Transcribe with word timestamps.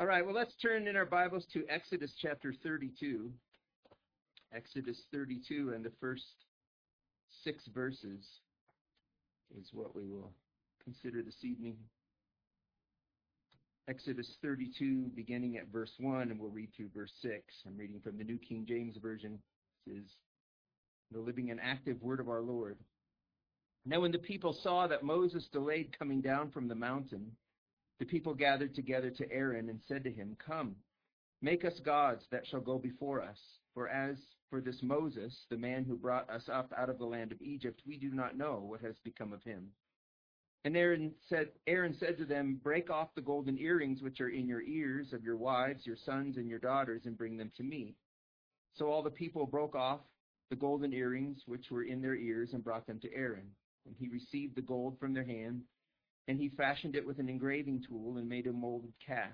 All 0.00 0.06
right, 0.06 0.24
well, 0.24 0.34
let's 0.34 0.54
turn 0.62 0.86
in 0.86 0.94
our 0.94 1.04
Bibles 1.04 1.44
to 1.52 1.64
Exodus 1.68 2.12
chapter 2.22 2.54
32. 2.62 3.32
Exodus 4.54 4.96
32 5.12 5.72
and 5.74 5.84
the 5.84 5.90
first 6.00 6.22
six 7.42 7.66
verses 7.74 8.24
is 9.58 9.70
what 9.72 9.96
we 9.96 10.04
will 10.06 10.30
consider 10.84 11.20
this 11.20 11.42
evening. 11.42 11.74
Exodus 13.88 14.36
32, 14.40 15.10
beginning 15.16 15.56
at 15.56 15.66
verse 15.72 15.90
1, 15.98 16.30
and 16.30 16.38
we'll 16.38 16.50
read 16.50 16.68
through 16.76 16.90
verse 16.94 17.12
6. 17.20 17.42
I'm 17.66 17.76
reading 17.76 17.98
from 17.98 18.18
the 18.18 18.24
New 18.24 18.38
King 18.38 18.66
James 18.68 18.96
Version. 18.98 19.36
This 19.84 19.96
is 19.96 20.10
the 21.10 21.18
living 21.18 21.50
and 21.50 21.58
active 21.60 22.00
word 22.00 22.20
of 22.20 22.28
our 22.28 22.40
Lord. 22.40 22.78
Now, 23.84 23.98
when 23.98 24.12
the 24.12 24.18
people 24.18 24.52
saw 24.62 24.86
that 24.86 25.02
Moses 25.02 25.48
delayed 25.50 25.98
coming 25.98 26.20
down 26.20 26.52
from 26.52 26.68
the 26.68 26.76
mountain, 26.76 27.32
the 27.98 28.04
people 28.04 28.34
gathered 28.34 28.74
together 28.74 29.10
to 29.10 29.32
Aaron 29.32 29.68
and 29.68 29.80
said 29.88 30.04
to 30.04 30.10
him, 30.10 30.36
Come, 30.44 30.76
make 31.42 31.64
us 31.64 31.80
gods 31.80 32.24
that 32.30 32.46
shall 32.46 32.60
go 32.60 32.78
before 32.78 33.22
us. 33.22 33.38
For 33.74 33.88
as 33.88 34.16
for 34.50 34.60
this 34.60 34.82
Moses, 34.82 35.46
the 35.50 35.56
man 35.56 35.84
who 35.84 35.96
brought 35.96 36.28
us 36.30 36.48
up 36.52 36.72
out 36.76 36.90
of 36.90 36.98
the 36.98 37.04
land 37.04 37.32
of 37.32 37.42
Egypt, 37.42 37.82
we 37.86 37.96
do 37.96 38.10
not 38.10 38.36
know 38.36 38.64
what 38.66 38.80
has 38.80 38.96
become 39.04 39.32
of 39.32 39.42
him. 39.42 39.68
And 40.64 40.76
Aaron 40.76 41.12
said, 41.28 41.48
Aaron 41.66 41.94
said 41.98 42.18
to 42.18 42.24
them, 42.24 42.60
Break 42.62 42.90
off 42.90 43.14
the 43.14 43.20
golden 43.20 43.58
earrings 43.58 44.02
which 44.02 44.20
are 44.20 44.30
in 44.30 44.48
your 44.48 44.62
ears 44.62 45.12
of 45.12 45.22
your 45.22 45.36
wives, 45.36 45.86
your 45.86 45.96
sons, 46.04 46.36
and 46.36 46.48
your 46.48 46.58
daughters, 46.58 47.02
and 47.04 47.16
bring 47.16 47.36
them 47.36 47.52
to 47.56 47.62
me. 47.62 47.94
So 48.74 48.90
all 48.90 49.02
the 49.02 49.10
people 49.10 49.46
broke 49.46 49.74
off 49.74 50.00
the 50.50 50.56
golden 50.56 50.92
earrings 50.92 51.42
which 51.46 51.70
were 51.70 51.84
in 51.84 52.00
their 52.00 52.16
ears 52.16 52.50
and 52.52 52.64
brought 52.64 52.86
them 52.86 53.00
to 53.00 53.14
Aaron. 53.14 53.50
And 53.86 53.94
he 53.98 54.08
received 54.08 54.56
the 54.56 54.62
gold 54.62 54.98
from 54.98 55.14
their 55.14 55.24
hand 55.24 55.62
and 56.28 56.38
he 56.38 56.50
fashioned 56.50 56.94
it 56.94 57.06
with 57.06 57.18
an 57.18 57.28
engraving 57.28 57.82
tool 57.88 58.18
and 58.18 58.28
made 58.28 58.46
a 58.46 58.52
molded 58.52 58.92
calf. 59.04 59.32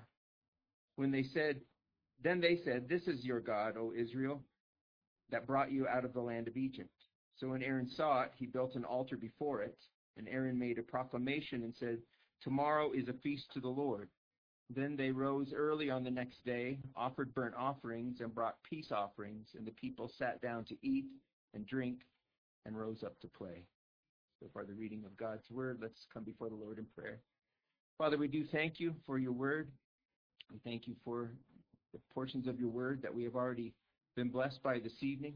When 0.95 1.11
they 1.11 1.23
said, 1.23 1.59
then 2.23 2.39
they 2.39 2.61
said, 2.63 2.87
This 2.87 3.03
is 3.03 3.25
your 3.25 3.41
God, 3.41 3.75
O 3.77 3.91
Israel, 3.95 4.41
that 5.29 5.45
brought 5.45 5.71
you 5.71 5.87
out 5.87 6.05
of 6.05 6.13
the 6.13 6.21
land 6.21 6.47
of 6.47 6.55
Egypt. 6.55 6.89
So 7.35 7.49
when 7.49 7.61
Aaron 7.61 7.89
saw 7.89 8.21
it, 8.21 8.31
he 8.37 8.45
built 8.45 8.75
an 8.75 8.85
altar 8.85 9.17
before 9.17 9.61
it, 9.61 9.77
and 10.17 10.29
Aaron 10.29 10.57
made 10.57 10.79
a 10.79 10.83
proclamation 10.83 11.63
and 11.63 11.75
said, 11.77 11.97
Tomorrow 12.41 12.93
is 12.93 13.09
a 13.09 13.13
feast 13.21 13.51
to 13.53 13.59
the 13.59 13.67
Lord. 13.67 14.07
Then 14.69 14.95
they 14.95 15.11
rose 15.11 15.53
early 15.53 15.89
on 15.89 16.03
the 16.03 16.11
next 16.11 16.43
day, 16.45 16.79
offered 16.95 17.33
burnt 17.33 17.55
offerings, 17.55 18.21
and 18.21 18.33
brought 18.33 18.55
peace 18.63 18.91
offerings, 18.91 19.49
and 19.55 19.67
the 19.67 19.71
people 19.71 20.09
sat 20.17 20.41
down 20.41 20.63
to 20.65 20.75
eat 20.81 21.05
and 21.53 21.67
drink 21.67 21.99
and 22.65 22.77
rose 22.77 23.03
up 23.03 23.19
to 23.19 23.27
play. 23.27 23.65
So 24.39 24.49
far, 24.53 24.65
the 24.65 24.73
reading 24.73 25.03
of 25.05 25.15
God's 25.15 25.49
word. 25.49 25.79
Let's 25.81 26.05
come 26.13 26.23
before 26.23 26.49
the 26.49 26.55
Lord 26.55 26.77
in 26.77 26.85
prayer. 26.97 27.19
Father, 27.97 28.17
we 28.17 28.27
do 28.27 28.43
thank 28.51 28.79
you 28.79 28.93
for 29.05 29.17
your 29.17 29.31
word. 29.31 29.71
We 30.51 30.59
thank 30.63 30.87
you 30.87 30.95
for 31.05 31.31
the 31.93 31.99
portions 32.13 32.47
of 32.47 32.59
your 32.59 32.69
word 32.69 33.01
that 33.01 33.13
we 33.13 33.23
have 33.23 33.35
already 33.35 33.73
been 34.15 34.29
blessed 34.29 34.61
by 34.61 34.79
this 34.79 35.01
evening. 35.01 35.35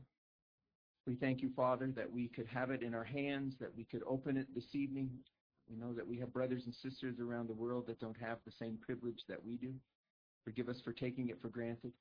We 1.07 1.15
thank 1.15 1.41
you, 1.41 1.49
Father, 1.55 1.91
that 1.95 2.11
we 2.11 2.27
could 2.27 2.47
have 2.47 2.71
it 2.71 2.83
in 2.83 2.93
our 2.93 3.03
hands, 3.03 3.55
that 3.59 3.75
we 3.75 3.85
could 3.85 4.03
open 4.05 4.35
it 4.37 4.47
this 4.53 4.75
evening. 4.75 5.09
We 5.69 5.77
know 5.77 5.93
that 5.93 6.07
we 6.07 6.19
have 6.19 6.33
brothers 6.33 6.63
and 6.65 6.75
sisters 6.75 7.19
around 7.19 7.47
the 7.47 7.53
world 7.53 7.87
that 7.87 7.99
don't 7.99 8.17
have 8.19 8.39
the 8.45 8.51
same 8.51 8.77
privilege 8.85 9.23
that 9.29 9.43
we 9.43 9.55
do. 9.55 9.73
Forgive 10.43 10.67
us 10.67 10.81
for 10.83 10.91
taking 10.91 11.29
it 11.29 11.41
for 11.41 11.47
granted. 11.47 11.93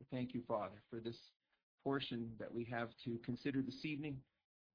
We 0.00 0.06
thank 0.10 0.34
you, 0.34 0.42
Father, 0.48 0.82
for 0.90 0.98
this 0.98 1.16
portion 1.84 2.30
that 2.38 2.52
we 2.52 2.64
have 2.64 2.88
to 3.04 3.18
consider 3.24 3.62
this 3.62 3.84
evening. 3.84 4.16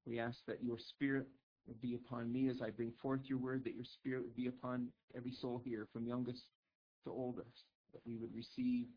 We 0.08 0.20
ask 0.20 0.38
that 0.48 0.64
your 0.64 0.78
spirit 0.80 1.28
would 1.68 1.82
be 1.82 1.96
upon 1.96 2.32
me 2.32 2.50
as 2.50 2.62
I 2.62 2.70
bring 2.70 2.94
forth 3.02 3.22
your 3.26 3.40
word, 3.40 3.64
that 3.66 3.76
your 3.76 3.84
spirit 3.84 4.24
would 4.24 4.36
be 4.36 4.48
upon 4.48 4.88
every 5.16 5.34
soul 5.34 5.62
here, 5.64 5.88
from 5.92 6.08
youngest 6.08 6.44
to 7.04 7.12
oldest, 7.12 7.66
that 7.94 8.02
we 8.06 8.16
would 8.16 8.34
receive 8.34 8.88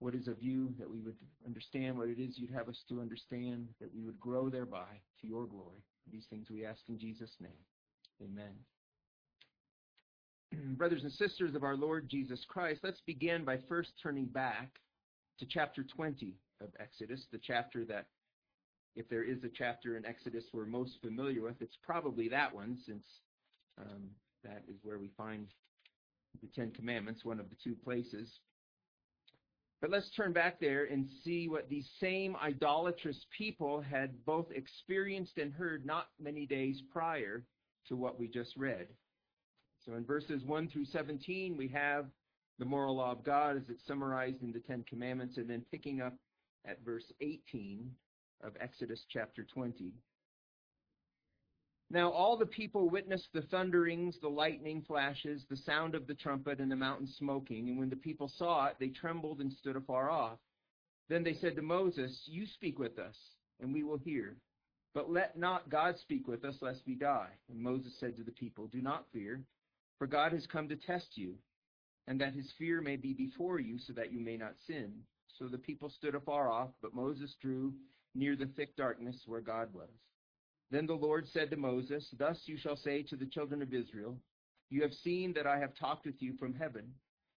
what 0.00 0.14
is 0.14 0.26
of 0.26 0.42
you, 0.42 0.74
that 0.78 0.90
we 0.90 0.98
would 0.98 1.14
understand 1.46 1.96
what 1.96 2.08
it 2.08 2.18
is 2.18 2.36
you'd 2.36 2.50
have 2.50 2.68
us 2.68 2.82
to 2.88 3.00
understand, 3.00 3.68
that 3.80 3.94
we 3.94 4.02
would 4.02 4.18
grow 4.18 4.50
thereby 4.50 5.00
to 5.20 5.26
your 5.28 5.46
glory. 5.46 5.84
These 6.10 6.26
things 6.28 6.48
we 6.50 6.64
ask 6.64 6.80
in 6.88 6.98
Jesus' 6.98 7.36
name. 7.40 7.50
Amen. 8.20 8.52
Brothers 10.76 11.04
and 11.04 11.12
sisters 11.12 11.54
of 11.54 11.62
our 11.62 11.76
Lord 11.76 12.08
Jesus 12.08 12.44
Christ, 12.48 12.80
let's 12.82 13.02
begin 13.06 13.44
by 13.44 13.58
first 13.68 13.92
turning 14.02 14.24
back 14.24 14.80
to 15.38 15.46
chapter 15.46 15.84
20 15.84 16.34
of 16.60 16.68
Exodus, 16.80 17.26
the 17.30 17.38
chapter 17.38 17.84
that 17.84 18.06
if 18.94 19.08
there 19.08 19.24
is 19.24 19.42
a 19.44 19.48
chapter 19.48 19.96
in 19.96 20.04
Exodus 20.04 20.44
we're 20.52 20.66
most 20.66 20.98
familiar 21.00 21.42
with, 21.42 21.60
it's 21.60 21.78
probably 21.82 22.28
that 22.28 22.54
one, 22.54 22.76
since 22.86 23.06
um, 23.78 24.10
that 24.44 24.62
is 24.68 24.76
where 24.82 24.98
we 24.98 25.10
find 25.16 25.46
the 26.40 26.48
Ten 26.54 26.70
Commandments, 26.70 27.24
one 27.24 27.40
of 27.40 27.48
the 27.48 27.56
two 27.62 27.74
places. 27.74 28.28
But 29.80 29.90
let's 29.90 30.10
turn 30.10 30.32
back 30.32 30.60
there 30.60 30.84
and 30.84 31.08
see 31.24 31.48
what 31.48 31.68
these 31.68 31.88
same 32.00 32.36
idolatrous 32.36 33.26
people 33.36 33.80
had 33.80 34.24
both 34.24 34.46
experienced 34.54 35.38
and 35.38 35.52
heard 35.52 35.84
not 35.84 36.06
many 36.20 36.46
days 36.46 36.82
prior 36.92 37.44
to 37.88 37.96
what 37.96 38.18
we 38.18 38.28
just 38.28 38.56
read. 38.56 38.86
So 39.84 39.94
in 39.94 40.04
verses 40.04 40.44
1 40.44 40.68
through 40.68 40.84
17, 40.84 41.56
we 41.56 41.66
have 41.68 42.06
the 42.60 42.64
moral 42.64 42.96
law 42.96 43.10
of 43.10 43.24
God 43.24 43.56
as 43.56 43.64
it's 43.68 43.84
summarized 43.86 44.42
in 44.42 44.52
the 44.52 44.60
Ten 44.60 44.84
Commandments, 44.88 45.36
and 45.36 45.50
then 45.50 45.64
picking 45.72 46.00
up 46.00 46.14
at 46.64 46.84
verse 46.84 47.12
18, 47.20 47.90
of 48.42 48.56
Exodus 48.60 49.04
chapter 49.08 49.44
20. 49.44 49.92
Now 51.90 52.10
all 52.10 52.38
the 52.38 52.46
people 52.46 52.88
witnessed 52.88 53.28
the 53.34 53.42
thunderings, 53.42 54.16
the 54.20 54.28
lightning 54.28 54.82
flashes, 54.86 55.44
the 55.50 55.56
sound 55.56 55.94
of 55.94 56.06
the 56.06 56.14
trumpet, 56.14 56.58
and 56.58 56.70
the 56.70 56.76
mountain 56.76 57.06
smoking. 57.06 57.68
And 57.68 57.78
when 57.78 57.90
the 57.90 57.96
people 57.96 58.32
saw 58.36 58.66
it, 58.66 58.76
they 58.80 58.88
trembled 58.88 59.40
and 59.40 59.52
stood 59.52 59.76
afar 59.76 60.08
off. 60.08 60.38
Then 61.08 61.22
they 61.22 61.34
said 61.34 61.54
to 61.56 61.62
Moses, 61.62 62.22
You 62.24 62.46
speak 62.46 62.78
with 62.78 62.98
us, 62.98 63.16
and 63.60 63.74
we 63.74 63.82
will 63.82 63.98
hear. 63.98 64.36
But 64.94 65.10
let 65.10 65.38
not 65.38 65.68
God 65.68 65.96
speak 65.98 66.26
with 66.26 66.44
us, 66.44 66.56
lest 66.62 66.80
we 66.86 66.94
die. 66.94 67.30
And 67.50 67.60
Moses 67.60 67.92
said 68.00 68.16
to 68.16 68.22
the 68.22 68.32
people, 68.32 68.68
Do 68.68 68.80
not 68.80 69.04
fear, 69.12 69.42
for 69.98 70.06
God 70.06 70.32
has 70.32 70.46
come 70.46 70.68
to 70.70 70.76
test 70.76 71.08
you, 71.16 71.34
and 72.08 72.18
that 72.20 72.34
his 72.34 72.50
fear 72.58 72.80
may 72.80 72.96
be 72.96 73.12
before 73.12 73.60
you, 73.60 73.78
so 73.78 73.92
that 73.92 74.12
you 74.12 74.20
may 74.20 74.38
not 74.38 74.54
sin. 74.66 74.92
So 75.38 75.46
the 75.48 75.58
people 75.58 75.90
stood 75.90 76.14
afar 76.14 76.50
off, 76.50 76.70
but 76.80 76.94
Moses 76.94 77.34
drew 77.40 77.74
near 78.14 78.36
the 78.36 78.50
thick 78.56 78.76
darkness 78.76 79.16
where 79.26 79.40
God 79.40 79.68
was. 79.72 79.88
Then 80.70 80.86
the 80.86 80.94
Lord 80.94 81.26
said 81.28 81.50
to 81.50 81.56
Moses, 81.56 82.08
Thus 82.18 82.40
you 82.46 82.56
shall 82.56 82.76
say 82.76 83.02
to 83.04 83.16
the 83.16 83.26
children 83.26 83.62
of 83.62 83.74
Israel, 83.74 84.16
You 84.70 84.82
have 84.82 84.94
seen 84.94 85.32
that 85.34 85.46
I 85.46 85.58
have 85.58 85.74
talked 85.74 86.06
with 86.06 86.20
you 86.20 86.34
from 86.38 86.54
heaven. 86.54 86.92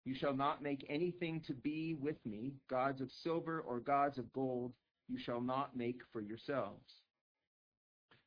You 0.05 0.15
shall 0.15 0.35
not 0.35 0.63
make 0.63 0.85
anything 0.89 1.41
to 1.47 1.55
be 1.55 1.95
with 1.95 2.17
me, 2.27 2.55
gods 2.69 3.01
of 3.01 3.11
silver 3.23 3.61
or 3.61 3.81
gods 3.81 4.19
of 4.19 4.33
gold, 4.33 4.73
you 5.09 5.19
shall 5.19 5.41
not 5.41 5.77
make 5.77 6.01
for 6.13 6.21
yourselves. 6.21 6.85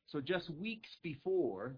So 0.06 0.20
just 0.20 0.50
weeks 0.50 0.88
before 1.02 1.76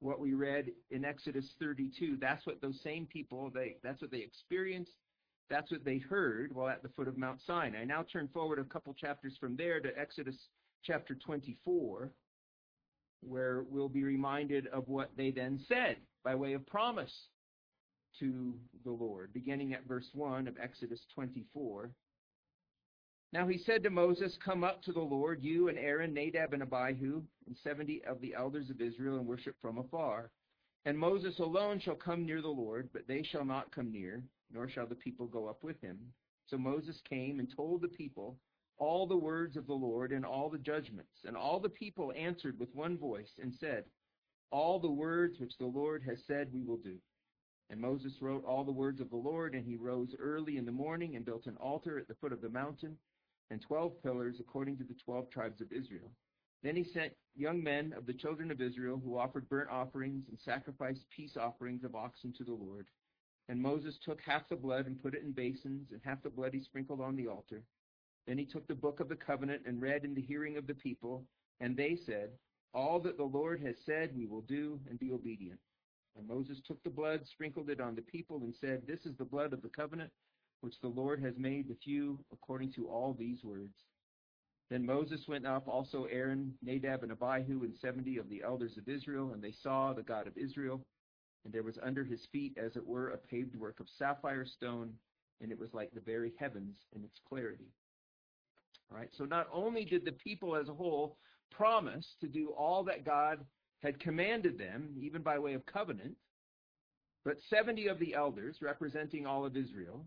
what 0.00 0.20
we 0.20 0.34
read 0.34 0.70
in 0.90 1.04
Exodus 1.04 1.46
32, 1.58 2.18
that's 2.20 2.46
what 2.46 2.60
those 2.60 2.80
same 2.82 3.06
people, 3.06 3.50
they, 3.52 3.76
that's 3.82 4.00
what 4.00 4.10
they 4.10 4.18
experienced 4.18 4.92
that's 5.50 5.70
what 5.70 5.84
they 5.84 5.98
heard 5.98 6.54
while 6.54 6.68
at 6.68 6.82
the 6.82 6.88
foot 6.90 7.08
of 7.08 7.18
Mount 7.18 7.40
Sinai. 7.46 7.84
Now 7.84 8.04
turn 8.10 8.28
forward 8.32 8.58
a 8.58 8.64
couple 8.64 8.94
chapters 8.94 9.36
from 9.38 9.56
there 9.56 9.80
to 9.80 9.98
Exodus 9.98 10.36
chapter 10.82 11.14
24, 11.14 12.10
where 13.20 13.64
we'll 13.68 13.88
be 13.88 14.04
reminded 14.04 14.68
of 14.68 14.88
what 14.88 15.10
they 15.16 15.30
then 15.30 15.60
said 15.68 15.96
by 16.24 16.34
way 16.34 16.52
of 16.52 16.66
promise 16.66 17.12
to 18.18 18.54
the 18.84 18.90
Lord, 18.90 19.32
beginning 19.32 19.74
at 19.74 19.86
verse 19.86 20.08
1 20.14 20.48
of 20.48 20.56
Exodus 20.62 21.00
24. 21.14 21.90
Now 23.32 23.46
he 23.46 23.58
said 23.58 23.82
to 23.84 23.90
Moses, 23.90 24.36
Come 24.44 24.64
up 24.64 24.82
to 24.82 24.92
the 24.92 25.00
Lord, 25.00 25.42
you 25.42 25.68
and 25.68 25.78
Aaron, 25.78 26.12
Nadab 26.12 26.52
and 26.52 26.62
Abihu, 26.62 27.22
and 27.46 27.56
seventy 27.62 28.02
of 28.04 28.20
the 28.20 28.34
elders 28.34 28.70
of 28.70 28.80
Israel, 28.80 29.18
and 29.18 29.26
worship 29.26 29.54
from 29.62 29.78
afar. 29.78 30.30
And 30.84 30.98
Moses 30.98 31.38
alone 31.38 31.80
shall 31.80 31.94
come 31.94 32.24
near 32.24 32.40
the 32.40 32.48
Lord, 32.48 32.88
but 32.92 33.06
they 33.06 33.22
shall 33.22 33.44
not 33.44 33.74
come 33.74 33.92
near 33.92 34.24
nor 34.52 34.68
shall 34.68 34.86
the 34.86 34.94
people 34.94 35.26
go 35.26 35.48
up 35.48 35.62
with 35.62 35.80
him. 35.80 35.98
So 36.46 36.58
Moses 36.58 37.00
came 37.08 37.38
and 37.38 37.48
told 37.54 37.82
the 37.82 37.88
people 37.88 38.36
all 38.78 39.06
the 39.06 39.16
words 39.16 39.56
of 39.56 39.66
the 39.66 39.74
Lord 39.74 40.10
and 40.10 40.24
all 40.24 40.48
the 40.48 40.58
judgments. 40.58 41.12
And 41.24 41.36
all 41.36 41.60
the 41.60 41.68
people 41.68 42.12
answered 42.16 42.58
with 42.58 42.74
one 42.74 42.98
voice 42.98 43.30
and 43.40 43.54
said, 43.60 43.84
All 44.50 44.80
the 44.80 44.90
words 44.90 45.38
which 45.38 45.56
the 45.58 45.66
Lord 45.66 46.02
has 46.06 46.18
said 46.26 46.48
we 46.52 46.62
will 46.64 46.78
do. 46.78 46.96
And 47.68 47.80
Moses 47.80 48.14
wrote 48.20 48.44
all 48.44 48.64
the 48.64 48.72
words 48.72 49.00
of 49.00 49.10
the 49.10 49.16
Lord, 49.16 49.54
and 49.54 49.64
he 49.64 49.76
rose 49.76 50.16
early 50.18 50.56
in 50.56 50.64
the 50.64 50.72
morning 50.72 51.14
and 51.14 51.24
built 51.24 51.46
an 51.46 51.56
altar 51.58 51.98
at 51.98 52.08
the 52.08 52.16
foot 52.16 52.32
of 52.32 52.40
the 52.40 52.48
mountain 52.48 52.96
and 53.50 53.60
twelve 53.60 53.92
pillars 54.02 54.36
according 54.40 54.76
to 54.78 54.84
the 54.84 54.96
twelve 55.04 55.30
tribes 55.30 55.60
of 55.60 55.70
Israel. 55.70 56.10
Then 56.62 56.76
he 56.76 56.84
sent 56.84 57.12
young 57.34 57.62
men 57.62 57.94
of 57.96 58.06
the 58.06 58.12
children 58.12 58.50
of 58.50 58.60
Israel 58.60 59.00
who 59.02 59.16
offered 59.16 59.48
burnt 59.48 59.70
offerings 59.70 60.24
and 60.28 60.38
sacrificed 60.38 61.06
peace 61.14 61.36
offerings 61.36 61.84
of 61.84 61.94
oxen 61.94 62.32
to 62.36 62.44
the 62.44 62.52
Lord. 62.52 62.86
And 63.48 63.60
Moses 63.60 63.98
took 64.04 64.20
half 64.20 64.48
the 64.48 64.56
blood 64.56 64.86
and 64.86 65.02
put 65.02 65.14
it 65.14 65.22
in 65.22 65.32
basins, 65.32 65.88
and 65.90 66.00
half 66.04 66.22
the 66.22 66.30
blood 66.30 66.52
he 66.52 66.62
sprinkled 66.62 67.00
on 67.00 67.16
the 67.16 67.26
altar. 67.26 67.62
Then 68.26 68.38
he 68.38 68.44
took 68.44 68.66
the 68.68 68.74
book 68.74 69.00
of 69.00 69.08
the 69.08 69.16
covenant 69.16 69.62
and 69.66 69.80
read 69.80 70.04
in 70.04 70.14
the 70.14 70.22
hearing 70.22 70.56
of 70.56 70.66
the 70.66 70.74
people, 70.74 71.24
and 71.60 71.76
they 71.76 71.96
said, 71.96 72.30
All 72.74 73.00
that 73.00 73.16
the 73.16 73.24
Lord 73.24 73.60
has 73.62 73.76
said 73.84 74.14
we 74.14 74.26
will 74.26 74.42
do 74.42 74.78
and 74.88 74.98
be 74.98 75.10
obedient. 75.10 75.58
And 76.16 76.28
Moses 76.28 76.60
took 76.66 76.82
the 76.82 76.90
blood, 76.90 77.26
sprinkled 77.26 77.70
it 77.70 77.80
on 77.80 77.94
the 77.94 78.02
people, 78.02 78.42
and 78.42 78.54
said, 78.54 78.82
This 78.86 79.06
is 79.06 79.16
the 79.16 79.24
blood 79.24 79.52
of 79.52 79.62
the 79.62 79.68
covenant 79.68 80.12
which 80.60 80.78
the 80.80 80.88
Lord 80.88 81.22
has 81.22 81.34
made 81.38 81.68
with 81.68 81.86
you 81.86 82.18
according 82.32 82.72
to 82.74 82.88
all 82.88 83.14
these 83.14 83.42
words. 83.42 83.74
Then 84.70 84.86
Moses 84.86 85.26
went 85.26 85.46
up, 85.46 85.66
also 85.66 86.04
Aaron, 86.04 86.54
Nadab, 86.62 87.02
and 87.02 87.12
Abihu, 87.12 87.64
and 87.64 87.74
seventy 87.80 88.18
of 88.18 88.28
the 88.28 88.42
elders 88.44 88.76
of 88.78 88.88
Israel, 88.88 89.32
and 89.34 89.42
they 89.42 89.54
saw 89.62 89.92
the 89.92 90.02
God 90.02 90.28
of 90.28 90.38
Israel. 90.38 90.80
And 91.44 91.52
there 91.52 91.62
was 91.62 91.78
under 91.82 92.04
his 92.04 92.26
feet, 92.30 92.56
as 92.62 92.76
it 92.76 92.86
were, 92.86 93.10
a 93.10 93.16
paved 93.16 93.56
work 93.56 93.80
of 93.80 93.88
sapphire 93.98 94.44
stone, 94.44 94.92
and 95.40 95.50
it 95.50 95.58
was 95.58 95.72
like 95.72 95.90
the 95.92 96.00
very 96.00 96.32
heavens 96.38 96.76
in 96.94 97.02
its 97.02 97.18
clarity. 97.28 97.72
All 98.90 98.98
right, 98.98 99.10
so 99.16 99.24
not 99.24 99.48
only 99.52 99.84
did 99.84 100.04
the 100.04 100.12
people 100.12 100.54
as 100.54 100.68
a 100.68 100.74
whole 100.74 101.16
promise 101.50 102.06
to 102.20 102.28
do 102.28 102.50
all 102.50 102.84
that 102.84 103.04
God 103.04 103.44
had 103.82 103.98
commanded 103.98 104.58
them, 104.58 104.94
even 105.00 105.22
by 105.22 105.38
way 105.38 105.54
of 105.54 105.64
covenant, 105.66 106.14
but 107.24 107.38
70 107.48 107.88
of 107.88 107.98
the 107.98 108.14
elders, 108.14 108.58
representing 108.60 109.26
all 109.26 109.44
of 109.44 109.56
Israel, 109.56 110.04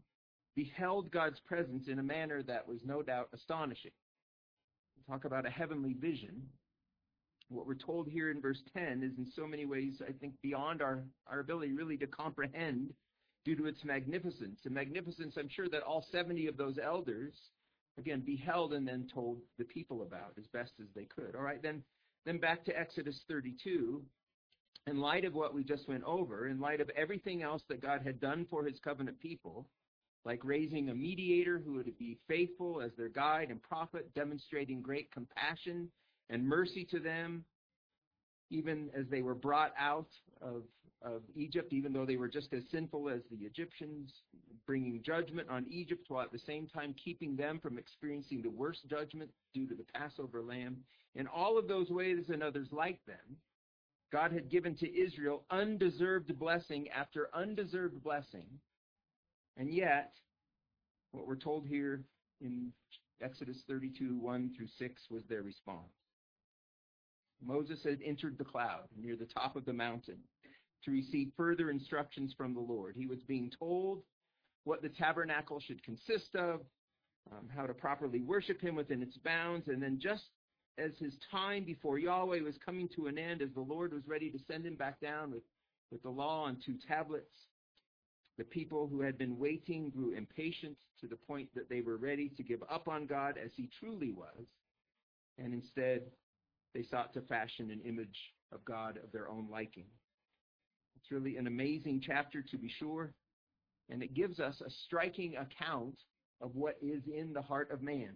beheld 0.56 1.12
God's 1.12 1.40
presence 1.40 1.88
in 1.88 2.00
a 2.00 2.04
manner 2.04 2.44
that 2.44 2.68
was 2.68 2.80
no 2.86 3.02
doubt 3.02 3.30
astonishing. 3.34 3.92
Talk 5.08 5.26
about 5.26 5.46
a 5.46 5.50
heavenly 5.50 5.94
vision. 5.94 6.42
What 7.50 7.68
we're 7.68 7.76
told 7.76 8.08
here 8.08 8.32
in 8.32 8.40
verse 8.40 8.62
10 8.74 9.04
is 9.04 9.18
in 9.18 9.28
so 9.36 9.46
many 9.46 9.66
ways, 9.66 10.02
I 10.08 10.14
think, 10.14 10.34
beyond 10.42 10.82
our, 10.82 11.04
our 11.28 11.40
ability 11.40 11.74
really 11.74 11.98
to 11.98 12.08
comprehend 12.08 12.94
due 13.44 13.56
to 13.58 13.66
its 13.66 13.84
magnificence. 13.84 14.60
A 14.66 14.70
magnificence 14.70 15.36
I'm 15.38 15.50
sure 15.50 15.68
that 15.70 15.84
all 15.84 16.06
70 16.12 16.48
of 16.48 16.56
those 16.56 16.78
elders, 16.82 17.34
again, 17.98 18.22
beheld 18.22 18.74
and 18.74 18.88
then 18.88 19.08
told 19.14 19.40
the 19.58 19.66
people 19.66 20.04
about 20.04 20.34
as 20.38 20.48
best 20.48 20.72
as 20.82 20.88
they 20.96 21.06
could. 21.06 21.36
All 21.36 21.44
right, 21.44 21.62
then, 21.62 21.84
then 22.26 22.38
back 22.38 22.64
to 22.66 22.80
Exodus 22.80 23.20
32. 23.28 24.02
In 24.88 25.00
light 25.00 25.26
of 25.26 25.34
what 25.34 25.54
we 25.54 25.64
just 25.64 25.88
went 25.88 26.04
over, 26.04 26.48
in 26.48 26.60
light 26.60 26.82
of 26.82 26.90
everything 26.92 27.42
else 27.42 27.62
that 27.70 27.82
God 27.82 28.02
had 28.04 28.20
done 28.20 28.46
for 28.50 28.66
his 28.66 28.80
covenant 28.80 29.20
people, 29.20 29.68
like 30.26 30.40
raising 30.44 30.90
a 30.90 30.96
mediator 30.96 31.62
who 31.64 31.74
would 31.74 31.98
be 31.98 32.18
faithful 32.28 32.82
as 32.82 32.92
their 32.98 33.10
guide 33.10 33.50
and 33.50 33.62
prophet, 33.62 34.14
demonstrating 34.16 34.82
great 34.82 35.12
compassion 35.12 35.90
and 36.30 36.48
mercy 36.48 36.86
to 36.86 37.00
them, 37.00 37.44
even 38.50 38.90
as 38.98 39.06
they 39.10 39.22
were 39.22 39.36
brought 39.36 39.74
out 39.78 40.08
of, 40.42 40.64
of 41.02 41.22
Egypt, 41.36 41.74
even 41.74 41.92
though 41.92 42.06
they 42.06 42.16
were 42.16 42.30
just 42.30 42.54
as 42.54 42.64
sinful 42.72 43.10
as 43.10 43.22
the 43.32 43.46
Egyptians, 43.46 44.12
bringing 44.66 45.02
judgment 45.04 45.50
on 45.50 45.66
Egypt 45.70 46.06
while 46.08 46.24
at 46.24 46.32
the 46.32 46.40
same 46.40 46.68
time 46.68 46.96
keeping 47.04 47.36
them 47.36 47.60
from 47.60 47.78
experiencing 47.78 48.42
the 48.42 48.50
worst 48.50 48.88
judgment 48.90 49.30
due 49.54 49.68
to 49.68 49.76
the 49.76 49.86
Passover 49.94 50.42
lamb. 50.42 50.78
In 51.16 51.28
all 51.28 51.58
of 51.58 51.68
those 51.68 51.90
ways 51.90 52.26
and 52.30 52.42
others 52.42 52.68
like 52.72 53.00
them, 53.06 53.38
God 54.12 54.32
had 54.32 54.50
given 54.50 54.76
to 54.78 54.98
Israel 54.98 55.44
undeserved 55.50 56.38
blessing 56.40 56.88
after 56.90 57.30
undeserved 57.34 58.02
blessing 58.04 58.46
and 59.58 59.74
yet, 59.74 60.14
what 61.12 61.28
we're 61.28 61.36
told 61.36 61.68
here 61.68 62.04
in 62.42 62.72
Exodus 63.22 63.58
32, 63.68 64.18
1 64.18 64.52
through 64.56 64.68
6 64.78 65.02
was 65.10 65.24
their 65.30 65.44
response. 65.44 65.94
Moses 67.46 67.80
had 67.84 68.00
entered 68.04 68.38
the 68.38 68.44
cloud 68.44 68.88
near 68.98 69.16
the 69.16 69.26
top 69.26 69.56
of 69.56 69.66
the 69.66 69.74
mountain 69.74 70.18
to 70.86 70.92
receive 70.92 71.32
further 71.38 71.70
instructions 71.70 72.34
from 72.38 72.54
the 72.54 72.60
Lord. 72.60 72.96
He 72.98 73.06
was 73.06 73.20
being 73.28 73.52
told 73.58 74.02
what 74.64 74.82
the 74.82 74.90
tabernacle 74.90 75.60
should 75.60 75.84
consist 75.84 76.36
of, 76.36 76.62
um, 77.32 77.50
how 77.54 77.66
to 77.66 77.74
properly 77.74 78.22
worship 78.22 78.62
him 78.62 78.76
within 78.76 79.02
its 79.02 79.18
bounds, 79.18 79.68
and 79.68 79.82
then 79.82 80.00
just 80.02 80.24
as 80.78 80.92
his 80.98 81.14
time 81.30 81.64
before 81.64 82.00
Yahweh 82.00 82.42
was 82.42 82.58
coming 82.66 82.90
to 82.96 83.08
an 83.08 83.18
end, 83.18 83.42
as 83.42 83.54
the 83.54 83.62
Lord 83.62 83.94
was 83.94 84.08
ready 84.08 84.30
to 84.32 84.40
send 84.48 84.66
him 84.66 84.76
back 84.76 85.00
down 85.00 85.32
with, 85.32 85.44
with 85.92 86.02
the 86.02 86.10
law 86.10 86.44
on 86.44 86.58
two 86.66 86.76
tablets, 86.88 87.34
the 88.38 88.44
people 88.44 88.88
who 88.88 89.02
had 89.02 89.18
been 89.18 89.38
waiting 89.38 89.90
grew 89.90 90.14
impatient 90.14 90.78
to 91.00 91.08
the 91.08 91.16
point 91.16 91.50
that 91.54 91.70
they 91.70 91.82
were 91.82 91.98
ready 91.98 92.30
to 92.30 92.44
give 92.44 92.64
up 92.70 92.88
on 92.88 93.06
God 93.06 93.38
as 93.44 93.52
he 93.56 93.70
truly 93.80 94.12
was, 94.12 94.48
and 95.38 95.54
instead 95.54 96.02
they 96.74 96.84
sought 96.84 97.14
to 97.14 97.22
fashion 97.22 97.70
an 97.70 97.82
image 97.86 98.18
of 98.52 98.66
God 98.66 98.98
of 99.04 99.12
their 99.12 99.30
own 99.30 99.48
liking. 99.52 99.86
It's 100.96 101.12
really 101.12 101.38
an 101.38 101.48
amazing 101.48 102.02
chapter 102.06 102.42
to 102.42 102.58
be 102.58 102.70
sure, 102.80 103.14
and 103.90 104.02
it 104.02 104.16
gives 104.16 104.40
us 104.40 104.62
a 104.62 104.72
striking 104.86 105.36
account 105.36 105.96
of 106.42 106.56
what 106.56 106.78
is 106.82 107.04
in 107.08 107.34
the 107.34 107.42
heart 107.42 107.70
of 107.72 107.82
man. 107.82 108.16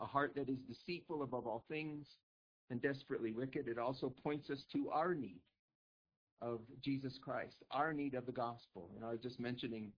A 0.00 0.06
heart 0.06 0.32
that 0.36 0.48
is 0.48 0.58
deceitful 0.68 1.22
above 1.22 1.46
all 1.46 1.64
things 1.68 2.06
and 2.70 2.80
desperately 2.80 3.32
wicked. 3.32 3.66
It 3.66 3.78
also 3.78 4.12
points 4.22 4.48
us 4.50 4.62
to 4.72 4.88
our 4.90 5.14
need 5.14 5.40
of 6.42 6.60
Jesus 6.82 7.18
Christ, 7.22 7.56
our 7.70 7.92
need 7.92 8.14
of 8.14 8.26
the 8.26 8.32
gospel. 8.32 8.90
And 8.96 9.04
I 9.04 9.10
was 9.10 9.20
just 9.20 9.40
mentioning 9.40 9.92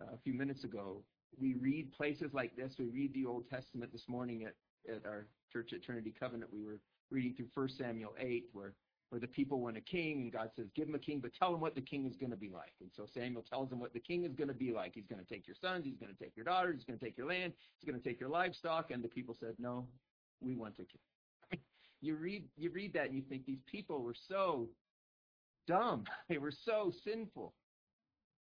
uh, 0.00 0.14
a 0.14 0.18
few 0.18 0.34
minutes 0.34 0.64
ago, 0.64 1.02
we 1.40 1.54
read 1.54 1.92
places 1.92 2.32
like 2.32 2.56
this. 2.56 2.74
We 2.78 2.86
read 2.86 3.14
the 3.14 3.26
Old 3.26 3.48
Testament 3.48 3.92
this 3.92 4.08
morning 4.08 4.44
at, 4.44 4.54
at 4.92 5.04
our 5.06 5.26
church 5.52 5.72
at 5.72 5.82
Trinity 5.82 6.14
Covenant. 6.18 6.52
We 6.52 6.64
were 6.64 6.80
reading 7.10 7.34
through 7.34 7.48
1 7.54 7.68
Samuel 7.78 8.14
8, 8.18 8.46
where, 8.52 8.74
where 9.10 9.20
the 9.20 9.26
people 9.26 9.60
want 9.60 9.76
a 9.76 9.80
king, 9.80 10.22
and 10.22 10.32
God 10.32 10.50
says, 10.56 10.66
Give 10.74 10.88
him 10.88 10.94
a 10.94 10.98
king, 10.98 11.20
but 11.20 11.32
tell 11.38 11.54
him 11.54 11.60
what 11.60 11.74
the 11.74 11.80
king 11.80 12.06
is 12.06 12.16
going 12.16 12.30
to 12.30 12.36
be 12.36 12.50
like. 12.50 12.72
And 12.80 12.90
so 12.94 13.06
Samuel 13.12 13.44
tells 13.48 13.70
him 13.70 13.78
what 13.78 13.92
the 13.92 14.00
king 14.00 14.24
is 14.24 14.34
going 14.34 14.48
to 14.48 14.54
be 14.54 14.72
like. 14.72 14.92
He's 14.94 15.06
going 15.06 15.24
to 15.24 15.28
take 15.34 15.46
your 15.46 15.56
sons, 15.60 15.84
he's 15.84 15.98
going 15.98 16.14
to 16.14 16.22
take 16.22 16.34
your 16.36 16.44
daughters, 16.44 16.76
he's 16.76 16.84
going 16.84 16.98
to 16.98 17.04
take 17.04 17.16
your 17.16 17.28
land, 17.28 17.52
he's 17.78 17.88
going 17.88 18.00
to 18.00 18.08
take 18.08 18.20
your 18.20 18.30
livestock. 18.30 18.90
And 18.90 19.02
the 19.02 19.08
people 19.08 19.36
said, 19.38 19.54
No, 19.58 19.86
we 20.40 20.56
want 20.56 20.74
a 20.74 20.84
king. 20.84 21.60
you 22.00 22.16
read 22.16 22.44
you 22.56 22.70
read 22.70 22.92
that 22.94 23.06
and 23.06 23.14
you 23.14 23.22
think 23.28 23.44
these 23.46 23.62
people 23.70 24.02
were 24.02 24.16
so 24.28 24.68
dumb. 25.68 26.04
They 26.28 26.38
were 26.38 26.52
so 26.64 26.92
sinful. 27.04 27.54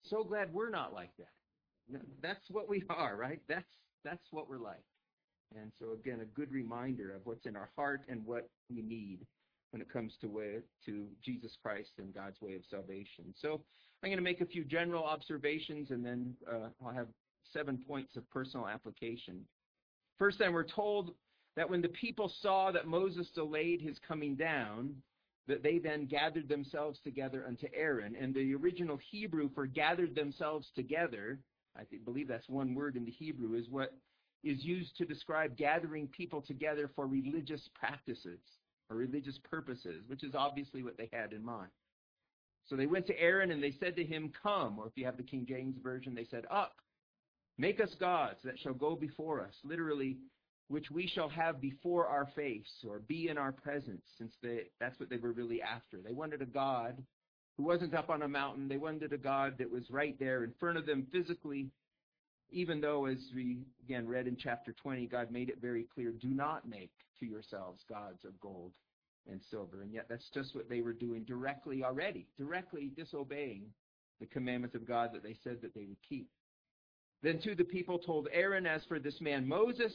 So 0.04 0.24
glad 0.24 0.54
we're 0.54 0.69
not 0.69 0.94
like 0.94 1.12
that. 1.18 2.01
That's 2.21 2.50
what 2.50 2.68
we 2.68 2.83
are, 2.89 3.15
right? 3.15 3.42
That's 3.48 3.69
that's 4.04 4.27
what 4.31 4.50
we're 4.50 4.57
like. 4.57 4.83
And 5.56 5.71
so 5.80 5.94
again, 5.94 6.19
a 6.21 6.25
good 6.25 6.51
reminder 6.51 7.15
of 7.15 7.21
what's 7.25 7.45
in 7.45 7.56
our 7.56 7.69
heart 7.77 8.01
and 8.10 8.25
what 8.25 8.50
we 8.69 8.81
need 8.81 9.19
when 9.71 9.81
it 9.81 9.92
comes 9.92 10.13
to 10.21 10.27
way, 10.27 10.57
to 10.86 11.07
Jesus 11.24 11.57
Christ 11.62 11.92
and 11.98 12.13
God's 12.13 12.39
way 12.42 12.56
of 12.56 12.62
salvation. 12.69 13.33
So 13.36 13.62
I'm 14.04 14.10
going 14.10 14.18
to 14.18 14.24
make 14.24 14.42
a 14.42 14.45
few 14.45 14.63
general 14.63 15.04
observations, 15.04 15.89
and 15.89 16.06
then 16.06 16.36
uh, 16.51 16.68
I'll 16.86 16.94
have 16.94 17.07
seven 17.51 17.80
points 17.88 18.15
of 18.15 18.30
personal 18.30 18.68
application. 18.68 19.39
First, 20.19 20.38
then, 20.39 20.54
we're 20.54 20.63
told 20.63 21.15
that 21.56 21.69
when 21.69 21.81
the 21.81 21.89
people 21.89 22.31
saw 22.42 22.71
that 22.71 22.88
Moses 22.88 23.30
delayed 23.33 23.81
his 23.81 23.98
coming 24.07 24.36
down, 24.36 24.94
that 25.48 25.63
they 25.63 25.78
then 25.78 26.06
gathered 26.06 26.48
themselves 26.48 27.00
together 27.04 27.45
unto 27.48 27.68
Aaron. 27.74 28.16
And 28.16 28.34
the 28.34 28.56
original 28.56 28.98
Hebrew 29.12 29.50
for 29.54 29.66
gathered 29.66 30.16
themselves 30.16 30.68
together, 30.75 31.40
I 31.77 31.84
believe 32.06 32.27
that's 32.27 32.48
one 32.48 32.74
word 32.75 32.96
in 32.96 33.06
the 33.06 33.12
Hebrew, 33.12 33.56
is 33.56 33.70
what 33.70 33.94
is 34.44 34.63
used 34.63 34.96
to 34.98 35.06
describe 35.06 35.58
gathering 35.58 36.08
people 36.08 36.41
together 36.41 36.89
for 36.96 37.08
religious 37.08 37.70
practices 37.74 38.39
or 38.89 38.98
religious 38.98 39.39
purposes, 39.50 40.03
which 40.08 40.24
is 40.24 40.36
obviously 40.36 40.84
what 40.84 40.98
they 40.98 41.10
had 41.12 41.34
in 41.34 41.44
mind. 41.44 41.70
So 42.65 42.75
they 42.75 42.86
went 42.86 43.08
to 43.08 43.20
Aaron 43.20 43.51
and 43.51 43.62
they 43.62 43.74
said 43.79 43.96
to 43.98 44.06
him, 44.06 44.32
Come, 44.41 44.79
or 44.79 44.88
if 44.88 44.94
you 44.96 45.06
have 45.06 45.17
the 45.17 45.24
King 45.24 45.46
James 45.48 45.75
Version, 45.82 46.15
they 46.15 46.25
said, 46.29 46.46
Up, 46.50 46.75
make 47.58 47.82
us 47.82 47.94
gods 48.00 48.39
that 48.44 48.60
shall 48.60 48.74
go 48.74 48.96
before 48.96 49.41
us. 49.41 49.53
Literally, 49.63 50.17
which 50.67 50.89
we 50.89 51.08
shall 51.08 51.29
have 51.29 51.62
before 51.62 52.08
our 52.08 52.27
face 52.36 52.84
or 52.88 53.00
be 53.00 53.27
in 53.29 53.38
our 53.38 53.51
presence, 53.51 54.03
since 54.17 54.34
they, 54.41 54.62
that's 54.79 55.00
what 55.00 55.10
they 55.10 55.17
were 55.17 55.34
really 55.34 55.62
after. 55.62 56.00
They 56.01 56.13
wanted 56.13 56.41
a 56.41 56.48
God 56.48 57.03
who 57.58 57.63
wasn't 57.63 57.93
up 57.93 58.10
on 58.10 58.24
a 58.24 58.27
mountain. 58.27 58.67
They 58.67 58.77
wanted 58.77 59.13
a 59.13 59.17
God 59.17 59.55
that 59.60 59.72
was 59.72 59.89
right 59.91 60.17
there 60.20 60.43
in 60.43 60.53
front 60.60 60.77
of 60.77 60.86
them 60.86 61.08
physically, 61.12 61.70
even 62.50 62.82
though, 62.82 63.05
as 63.05 63.17
we 63.36 63.60
again 63.84 64.08
read 64.08 64.27
in 64.27 64.38
chapter 64.38 64.74
20, 64.74 65.08
God 65.08 65.32
made 65.32 65.50
it 65.50 65.62
very 65.62 65.86
clear 65.93 66.12
do 66.12 66.29
not 66.29 66.67
make 66.67 66.91
to 67.20 67.25
yourselves 67.25 67.84
gods 67.89 68.24
of 68.25 68.39
gold 68.39 68.74
and 69.29 69.41
silver. 69.50 69.82
And 69.82 69.93
yet 69.93 70.05
that's 70.10 70.29
just 70.34 70.55
what 70.55 70.70
they 70.70 70.82
were 70.82 70.93
doing 70.93 71.24
directly 71.24 71.84
already, 71.84 72.27
directly 72.38 72.91
disobeying 72.96 73.63
the 74.20 74.25
commandments 74.27 74.75
of 74.75 74.88
God 74.88 75.12
that 75.13 75.24
they 75.24 75.36
said 75.43 75.58
that 75.62 75.74
they 75.74 75.86
would 75.86 76.01
keep. 76.08 76.27
Then 77.22 77.39
too 77.41 77.55
the 77.55 77.63
people 77.63 78.00
told 78.00 78.27
Aaron, 78.32 78.65
As 78.65 78.84
for 78.88 79.00
this 79.00 79.20
man 79.22 79.48
Moses, 79.48 79.93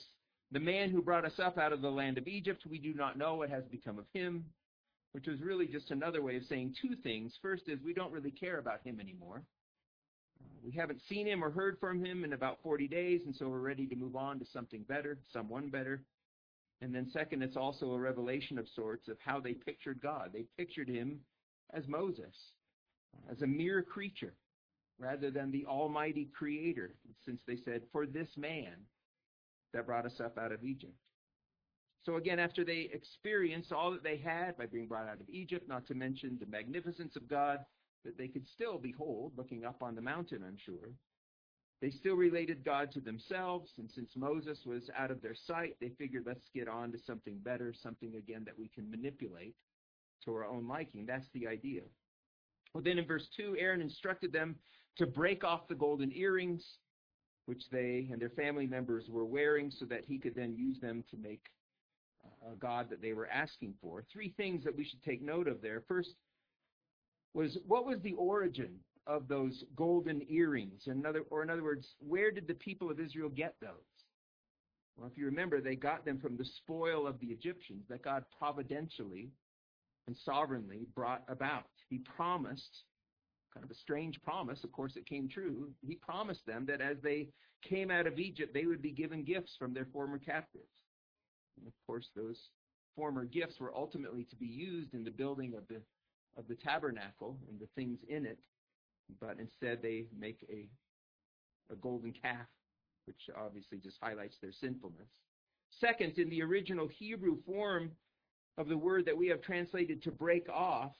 the 0.50 0.60
man 0.60 0.90
who 0.90 1.02
brought 1.02 1.24
us 1.24 1.38
up 1.38 1.58
out 1.58 1.72
of 1.72 1.82
the 1.82 1.90
land 1.90 2.16
of 2.16 2.26
Egypt, 2.26 2.64
we 2.68 2.78
do 2.78 2.94
not 2.94 3.18
know 3.18 3.34
what 3.34 3.50
has 3.50 3.64
become 3.64 3.98
of 3.98 4.06
him, 4.14 4.44
which 5.12 5.26
was 5.26 5.40
really 5.40 5.66
just 5.66 5.90
another 5.90 6.22
way 6.22 6.36
of 6.36 6.44
saying 6.48 6.74
two 6.80 6.96
things. 7.02 7.32
First 7.42 7.64
is 7.68 7.78
we 7.84 7.92
don't 7.92 8.12
really 8.12 8.30
care 8.30 8.58
about 8.58 8.80
him 8.82 8.98
anymore. 9.00 9.42
We 10.64 10.72
haven't 10.72 11.00
seen 11.08 11.26
him 11.26 11.44
or 11.44 11.50
heard 11.50 11.78
from 11.78 12.04
him 12.04 12.24
in 12.24 12.32
about 12.32 12.58
40 12.62 12.88
days, 12.88 13.20
and 13.26 13.34
so 13.34 13.48
we're 13.48 13.58
ready 13.58 13.86
to 13.86 13.96
move 13.96 14.16
on 14.16 14.38
to 14.38 14.46
something 14.52 14.82
better, 14.88 15.18
someone 15.32 15.68
better. 15.68 16.02
And 16.80 16.94
then 16.94 17.10
second, 17.12 17.42
it's 17.42 17.56
also 17.56 17.92
a 17.92 17.98
revelation 17.98 18.58
of 18.58 18.66
sorts 18.74 19.08
of 19.08 19.16
how 19.24 19.40
they 19.40 19.52
pictured 19.52 20.00
God. 20.00 20.30
They 20.32 20.44
pictured 20.56 20.88
him 20.88 21.20
as 21.74 21.86
Moses, 21.88 22.34
as 23.30 23.42
a 23.42 23.46
mere 23.46 23.82
creature, 23.82 24.34
rather 24.98 25.30
than 25.30 25.50
the 25.50 25.66
almighty 25.66 26.28
creator, 26.36 26.94
since 27.24 27.40
they 27.46 27.58
said, 27.64 27.82
for 27.92 28.06
this 28.06 28.28
man 28.36 28.74
that 29.72 29.87
brought 29.87 30.06
us 30.06 30.20
up 30.20 30.38
out 30.38 30.52
of 30.52 30.64
Egypt. 30.64 30.94
So 32.04 32.16
again, 32.16 32.38
after 32.38 32.64
they 32.64 32.88
experienced 32.92 33.72
all 33.72 33.90
that 33.90 34.02
they 34.02 34.16
had 34.16 34.56
by 34.56 34.66
being 34.66 34.88
brought 34.88 35.08
out 35.08 35.20
of 35.20 35.28
Egypt, 35.28 35.68
not 35.68 35.87
to 35.87 35.94
mention 35.94 36.38
the 36.40 36.46
magnificence 36.46 37.16
of 37.16 37.28
God 37.28 37.58
that 38.04 38.16
they 38.16 38.28
could 38.28 38.46
still 38.46 38.78
behold 38.78 39.32
looking 39.37 39.64
up 39.64 39.82
on 39.82 39.94
the 39.94 40.00
mountain, 40.00 40.42
I'm 40.46 40.56
sure, 40.56 40.92
they 41.80 41.90
still 41.90 42.14
related 42.14 42.64
God 42.64 42.90
to 42.92 43.00
themselves, 43.00 43.70
and 43.78 43.90
since 43.90 44.16
Moses 44.16 44.58
was 44.66 44.90
out 44.96 45.10
of 45.10 45.22
their 45.22 45.34
sight, 45.34 45.76
they 45.80 45.90
figured 45.90 46.25
let's 46.26 46.48
get 46.54 46.66
on 46.66 46.90
to 46.92 46.98
something 46.98 47.38
better, 47.44 47.72
something 47.72 48.14
again 48.16 48.42
that 48.46 48.58
we 48.58 48.68
can 48.68 48.90
manipulate 48.90 49.54
to 50.25 50.34
our 50.34 50.44
own 50.44 50.66
liking. 50.66 51.06
That's 51.06 51.28
the 51.34 51.46
idea. 51.46 51.82
Well, 52.75 52.82
then 52.82 52.98
in 52.98 53.06
verse 53.06 53.28
2, 53.37 53.56
Aaron 53.58 53.80
instructed 53.80 54.32
them 54.32 54.56
to 54.96 55.06
break 55.06 55.44
off 55.44 55.68
the 55.68 55.75
golden 55.75 56.12
earrings, 56.12 56.78
which 57.48 57.62
they 57.72 58.06
and 58.12 58.20
their 58.20 58.28
family 58.28 58.66
members 58.66 59.04
were 59.08 59.24
wearing, 59.24 59.70
so 59.70 59.86
that 59.86 60.04
he 60.06 60.18
could 60.18 60.34
then 60.34 60.54
use 60.54 60.78
them 60.80 61.02
to 61.10 61.16
make 61.16 61.46
a 62.46 62.54
God 62.56 62.90
that 62.90 63.00
they 63.00 63.14
were 63.14 63.26
asking 63.28 63.72
for. 63.80 64.04
Three 64.12 64.34
things 64.36 64.64
that 64.64 64.76
we 64.76 64.84
should 64.84 65.02
take 65.02 65.22
note 65.22 65.48
of 65.48 65.62
there. 65.62 65.82
First 65.88 66.10
was 67.32 67.56
what 67.66 67.86
was 67.86 68.00
the 68.02 68.12
origin 68.12 68.74
of 69.06 69.28
those 69.28 69.64
golden 69.76 70.20
earrings? 70.28 70.82
In 70.88 71.06
other, 71.06 71.22
or 71.30 71.42
in 71.42 71.48
other 71.48 71.62
words, 71.62 71.86
where 72.06 72.30
did 72.30 72.46
the 72.46 72.52
people 72.52 72.90
of 72.90 73.00
Israel 73.00 73.30
get 73.30 73.54
those? 73.62 73.70
Well, 74.98 75.08
if 75.10 75.16
you 75.16 75.24
remember, 75.24 75.62
they 75.62 75.74
got 75.74 76.04
them 76.04 76.18
from 76.20 76.36
the 76.36 76.44
spoil 76.44 77.06
of 77.06 77.18
the 77.18 77.28
Egyptians 77.28 77.84
that 77.88 78.02
God 78.02 78.24
providentially 78.38 79.30
and 80.06 80.14
sovereignly 80.22 80.86
brought 80.94 81.22
about. 81.28 81.70
He 81.88 81.98
promised, 81.98 82.82
kind 83.52 83.64
of 83.64 83.70
a 83.70 83.74
strange 83.74 84.20
promise, 84.22 84.64
of 84.64 84.72
course 84.72 84.96
it 84.96 85.06
came 85.06 85.28
true, 85.28 85.70
he 85.86 85.94
promised 85.94 86.44
them 86.46 86.66
that 86.66 86.80
as 86.80 86.96
they 87.02 87.28
came 87.62 87.90
out 87.90 88.06
of 88.06 88.18
Egypt, 88.18 88.54
they 88.54 88.66
would 88.66 88.82
be 88.82 88.92
given 88.92 89.24
gifts 89.24 89.56
from 89.58 89.74
their 89.74 89.86
former 89.92 90.18
captives. 90.18 90.82
And 91.56 91.66
of 91.66 91.72
course, 91.86 92.08
those 92.14 92.50
former 92.94 93.24
gifts 93.24 93.60
were 93.60 93.74
ultimately 93.74 94.24
to 94.24 94.36
be 94.36 94.46
used 94.46 94.94
in 94.94 95.04
the 95.04 95.10
building 95.10 95.54
of 95.54 95.66
the 95.68 95.80
of 96.36 96.46
the 96.46 96.54
tabernacle 96.54 97.36
and 97.48 97.58
the 97.58 97.66
things 97.74 97.98
in 98.08 98.24
it, 98.24 98.38
but 99.20 99.38
instead 99.40 99.82
they 99.82 100.06
make 100.16 100.46
a 100.50 100.68
a 101.72 101.76
golden 101.76 102.12
calf, 102.12 102.46
which 103.06 103.28
obviously 103.36 103.78
just 103.78 103.98
highlights 104.00 104.36
their 104.40 104.52
sinfulness. 104.52 105.08
Second, 105.70 106.18
in 106.18 106.30
the 106.30 106.42
original 106.42 106.88
Hebrew 106.88 107.36
form 107.44 107.90
of 108.56 108.68
the 108.68 108.78
word 108.78 109.04
that 109.06 109.16
we 109.16 109.28
have 109.28 109.42
translated 109.42 110.02
to 110.02 110.10
break 110.10 110.48
off, 110.48 110.92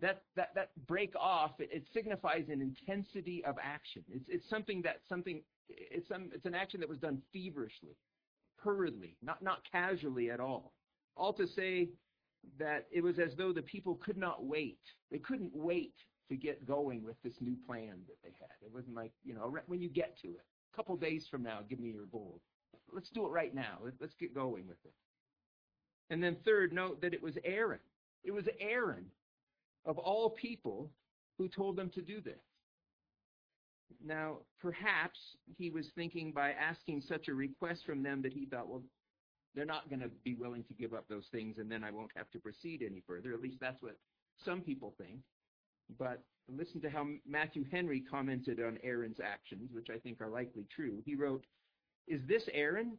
that 0.00 0.22
that 0.36 0.54
that 0.54 0.70
break 0.86 1.14
off 1.18 1.52
it, 1.58 1.68
it 1.72 1.84
signifies 1.92 2.48
an 2.48 2.60
intensity 2.60 3.44
of 3.44 3.56
action. 3.62 4.02
It's 4.10 4.26
it's 4.28 4.48
something 4.48 4.82
that 4.82 5.00
something 5.08 5.42
it's 5.68 6.08
some 6.08 6.30
it's 6.34 6.46
an 6.46 6.54
action 6.54 6.80
that 6.80 6.88
was 6.88 6.98
done 6.98 7.22
feverishly 7.32 7.96
hurriedly, 8.62 9.16
not, 9.22 9.42
not 9.42 9.60
casually 9.70 10.30
at 10.30 10.40
all. 10.40 10.72
All 11.16 11.32
to 11.34 11.46
say 11.46 11.88
that 12.58 12.86
it 12.90 13.02
was 13.02 13.18
as 13.18 13.34
though 13.36 13.52
the 13.52 13.62
people 13.62 13.96
could 13.96 14.16
not 14.16 14.44
wait. 14.44 14.80
They 15.10 15.18
couldn't 15.18 15.54
wait 15.54 15.94
to 16.28 16.36
get 16.36 16.66
going 16.66 17.04
with 17.04 17.16
this 17.22 17.34
new 17.40 17.56
plan 17.66 18.00
that 18.06 18.16
they 18.22 18.34
had. 18.38 18.54
It 18.64 18.72
wasn't 18.72 18.96
like, 18.96 19.12
you 19.24 19.34
know, 19.34 19.54
when 19.66 19.82
you 19.82 19.88
get 19.88 20.16
to 20.22 20.28
it, 20.28 20.44
a 20.72 20.76
couple 20.76 20.96
days 20.96 21.26
from 21.30 21.42
now, 21.42 21.60
give 21.68 21.80
me 21.80 21.90
your 21.90 22.06
gold. 22.06 22.40
Let's 22.92 23.10
do 23.10 23.26
it 23.26 23.30
right 23.30 23.54
now. 23.54 23.78
Let's 24.00 24.14
get 24.14 24.34
going 24.34 24.66
with 24.66 24.78
it. 24.84 24.94
And 26.10 26.22
then 26.22 26.36
third, 26.44 26.72
note 26.72 27.00
that 27.02 27.14
it 27.14 27.22
was 27.22 27.34
Aaron. 27.44 27.80
It 28.24 28.32
was 28.32 28.44
Aaron, 28.60 29.06
of 29.84 29.98
all 29.98 30.30
people, 30.30 30.90
who 31.40 31.48
told 31.48 31.74
them 31.74 31.88
to 31.88 32.02
do 32.02 32.20
this. 32.20 32.42
Now, 34.04 34.40
perhaps 34.60 35.18
he 35.56 35.70
was 35.70 35.86
thinking 35.94 36.32
by 36.32 36.52
asking 36.52 37.00
such 37.00 37.28
a 37.28 37.34
request 37.34 37.86
from 37.86 38.02
them 38.02 38.20
that 38.20 38.34
he 38.34 38.44
thought, 38.44 38.68
well, 38.68 38.82
they're 39.54 39.64
not 39.64 39.88
going 39.88 40.00
to 40.00 40.10
be 40.22 40.34
willing 40.34 40.64
to 40.64 40.74
give 40.74 40.92
up 40.92 41.06
those 41.08 41.28
things 41.32 41.56
and 41.56 41.72
then 41.72 41.82
I 41.82 41.90
won't 41.90 42.10
have 42.14 42.30
to 42.32 42.38
proceed 42.38 42.82
any 42.82 43.02
further. 43.06 43.32
At 43.32 43.40
least 43.40 43.56
that's 43.58 43.80
what 43.80 43.96
some 44.44 44.60
people 44.60 44.94
think. 44.98 45.20
But 45.98 46.22
listen 46.46 46.82
to 46.82 46.90
how 46.90 47.06
Matthew 47.26 47.64
Henry 47.70 48.00
commented 48.00 48.60
on 48.60 48.78
Aaron's 48.82 49.18
actions, 49.18 49.70
which 49.72 49.88
I 49.88 49.98
think 49.98 50.20
are 50.20 50.28
likely 50.28 50.66
true. 50.70 51.02
He 51.06 51.14
wrote, 51.14 51.46
Is 52.06 52.20
this 52.28 52.44
Aaron, 52.52 52.98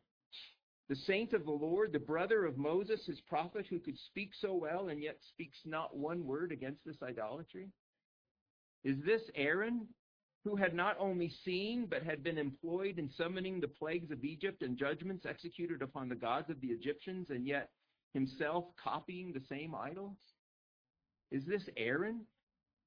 the 0.91 0.97
saint 0.97 1.31
of 1.31 1.45
the 1.45 1.51
Lord, 1.51 1.93
the 1.93 1.99
brother 1.99 2.43
of 2.43 2.57
Moses, 2.57 3.05
his 3.05 3.21
prophet, 3.21 3.65
who 3.69 3.79
could 3.79 3.97
speak 3.97 4.31
so 4.41 4.53
well 4.53 4.89
and 4.89 5.01
yet 5.01 5.15
speaks 5.29 5.57
not 5.63 5.95
one 5.95 6.25
word 6.25 6.51
against 6.51 6.83
this 6.85 7.01
idolatry? 7.01 7.69
Is 8.83 8.97
this 9.05 9.21
Aaron, 9.35 9.87
who 10.43 10.57
had 10.57 10.73
not 10.73 10.97
only 10.99 11.31
seen, 11.45 11.85
but 11.89 12.03
had 12.03 12.25
been 12.25 12.37
employed 12.37 12.99
in 12.99 13.09
summoning 13.09 13.61
the 13.61 13.69
plagues 13.69 14.11
of 14.11 14.25
Egypt 14.25 14.63
and 14.63 14.77
judgments 14.77 15.25
executed 15.25 15.81
upon 15.81 16.09
the 16.09 16.15
gods 16.15 16.49
of 16.49 16.59
the 16.59 16.67
Egyptians, 16.67 17.29
and 17.29 17.47
yet 17.47 17.69
himself 18.13 18.65
copying 18.75 19.31
the 19.31 19.45
same 19.47 19.73
idols? 19.73 20.17
Is 21.31 21.45
this 21.45 21.63
Aaron, 21.77 22.25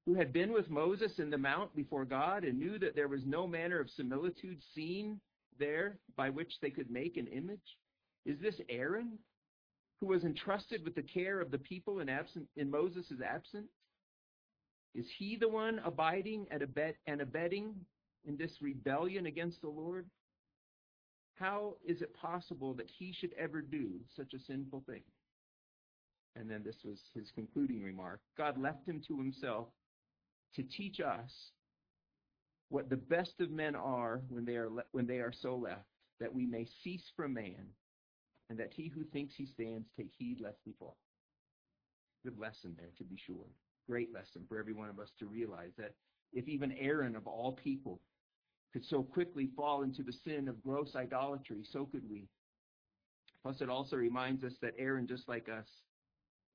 who 0.05 0.13
had 0.13 0.31
been 0.31 0.53
with 0.53 0.69
Moses 0.69 1.17
in 1.17 1.31
the 1.31 1.39
mount 1.39 1.75
before 1.75 2.05
God 2.05 2.43
and 2.43 2.59
knew 2.59 2.77
that 2.77 2.93
there 2.93 3.07
was 3.07 3.25
no 3.25 3.47
manner 3.47 3.79
of 3.79 3.89
similitude 3.89 4.61
seen 4.75 5.19
there 5.57 5.97
by 6.15 6.29
which 6.29 6.59
they 6.61 6.69
could 6.69 6.91
make 6.91 7.17
an 7.17 7.25
image? 7.25 7.77
Is 8.25 8.39
this 8.39 8.59
Aaron, 8.69 9.19
who 9.99 10.07
was 10.07 10.23
entrusted 10.23 10.83
with 10.83 10.95
the 10.95 11.03
care 11.03 11.39
of 11.39 11.51
the 11.51 11.57
people 11.57 11.99
in, 11.99 12.09
absent, 12.09 12.47
in 12.55 12.69
Moses' 12.69 13.21
absence? 13.25 13.69
Is 14.93 15.05
he 15.17 15.35
the 15.35 15.49
one 15.49 15.79
abiding 15.83 16.47
and 16.51 16.63
abetting 17.21 17.75
in 18.25 18.37
this 18.37 18.61
rebellion 18.61 19.25
against 19.25 19.61
the 19.61 19.69
Lord? 19.69 20.09
How 21.35 21.75
is 21.85 22.01
it 22.01 22.13
possible 22.15 22.73
that 22.75 22.89
he 22.89 23.13
should 23.13 23.33
ever 23.37 23.61
do 23.61 23.99
such 24.15 24.33
a 24.33 24.39
sinful 24.39 24.83
thing? 24.87 25.03
And 26.37 26.49
then 26.49 26.63
this 26.63 26.77
was 26.83 26.99
his 27.13 27.31
concluding 27.35 27.83
remark. 27.83 28.21
God 28.37 28.57
left 28.57 28.87
him 28.87 29.01
to 29.07 29.17
himself 29.17 29.67
to 30.55 30.63
teach 30.63 30.99
us 30.99 31.31
what 32.69 32.89
the 32.89 32.95
best 32.95 33.39
of 33.39 33.51
men 33.51 33.75
are 33.75 34.21
when 34.29 34.45
they 34.45 34.55
are 34.55 34.69
le- 34.69 34.83
when 34.91 35.07
they 35.07 35.19
are 35.19 35.33
so 35.33 35.55
left, 35.55 35.85
that 36.19 36.33
we 36.33 36.45
may 36.45 36.65
cease 36.83 37.11
from 37.15 37.33
man, 37.33 37.67
and 38.49 38.59
that 38.59 38.73
he 38.73 38.87
who 38.87 39.03
thinks 39.03 39.33
he 39.35 39.45
stands 39.45 39.87
take 39.97 40.11
heed 40.17 40.39
lest 40.41 40.59
he 40.63 40.73
fall. 40.77 40.97
Good 42.23 42.37
lesson 42.39 42.75
there, 42.77 42.91
to 42.97 43.03
be 43.03 43.17
sure 43.17 43.45
great 43.87 44.13
lesson 44.13 44.43
for 44.47 44.57
every 44.57 44.73
one 44.73 44.89
of 44.89 44.99
us 44.99 45.09
to 45.19 45.25
realize 45.25 45.71
that 45.77 45.93
if 46.33 46.47
even 46.47 46.71
Aaron 46.73 47.15
of 47.15 47.27
all 47.27 47.51
people 47.51 48.01
could 48.73 48.85
so 48.85 49.03
quickly 49.03 49.49
fall 49.55 49.83
into 49.83 50.03
the 50.03 50.13
sin 50.25 50.47
of 50.47 50.63
gross 50.63 50.95
idolatry, 50.95 51.63
so 51.63 51.85
could 51.85 52.09
we. 52.09 52.27
Plus, 53.41 53.61
it 53.61 53.69
also 53.69 53.95
reminds 53.95 54.43
us 54.43 54.53
that 54.61 54.73
Aaron, 54.77 55.07
just 55.07 55.29
like 55.29 55.47
us, 55.49 55.67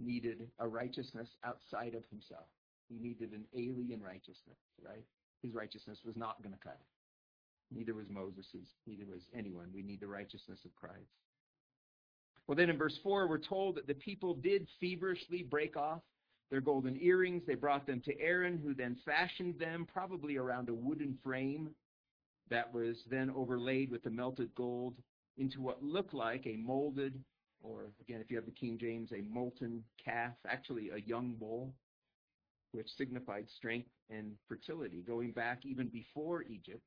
needed 0.01 0.49
a 0.59 0.67
righteousness 0.67 1.29
outside 1.45 1.95
of 1.95 2.03
himself. 2.11 2.47
He 2.89 2.99
needed 2.99 3.33
an 3.33 3.45
alien 3.55 4.03
righteousness, 4.03 4.59
right? 4.85 5.05
His 5.43 5.55
righteousness 5.55 6.01
was 6.05 6.17
not 6.17 6.43
going 6.43 6.55
to 6.55 6.61
cut 6.61 6.79
it. 6.81 7.75
Neither 7.75 7.95
was 7.95 8.11
Moses's. 8.11 8.75
Neither 8.87 9.07
was 9.07 9.23
anyone. 9.35 9.69
We 9.73 9.83
need 9.83 10.01
the 10.01 10.09
righteousness 10.09 10.61
of 10.65 10.75
Christ. 10.75 11.15
Well, 12.51 12.57
then 12.57 12.69
in 12.69 12.79
verse 12.79 12.99
4, 13.05 13.29
we're 13.29 13.39
told 13.39 13.77
that 13.77 13.87
the 13.87 13.95
people 13.95 14.35
did 14.35 14.67
feverishly 14.81 15.45
break 15.45 15.77
off 15.77 16.01
their 16.51 16.61
golden 16.61 17.01
earrings. 17.01 17.45
They 17.47 17.55
brought 17.55 17.87
them 17.87 18.01
to 18.01 18.21
Aaron, 18.21 18.59
who 18.59 18.75
then 18.75 18.97
fashioned 19.05 19.61
them, 19.61 19.87
probably 19.87 20.37
around 20.37 20.69
a 20.69 20.75
wooden 20.75 21.17
frame 21.23 21.71
that 22.49 22.75
was 22.75 22.97
then 23.09 23.31
overlaid 23.31 23.89
with 23.89 24.03
the 24.03 24.11
melted 24.11 24.53
gold 24.57 24.97
into 25.39 25.61
what 25.61 25.81
looked 25.81 26.13
like 26.13 26.45
a 26.45 26.57
molded, 26.57 27.23
or 27.63 27.93
again, 28.01 28.21
if 28.21 28.33
you 28.33 28.37
have 28.37 28.47
the 28.47 28.51
King 28.51 28.79
James, 28.81 29.13
a 29.13 29.23
molten 29.33 29.85
calf, 30.05 30.35
actually 30.45 30.91
a 30.91 30.99
young 30.99 31.37
bull, 31.39 31.73
which 32.73 32.89
signified 32.99 33.47
strength 33.59 33.91
and 34.11 34.33
fertility. 34.49 35.05
Going 35.07 35.31
back 35.31 35.65
even 35.65 35.87
before 35.87 36.43
Egypt, 36.43 36.83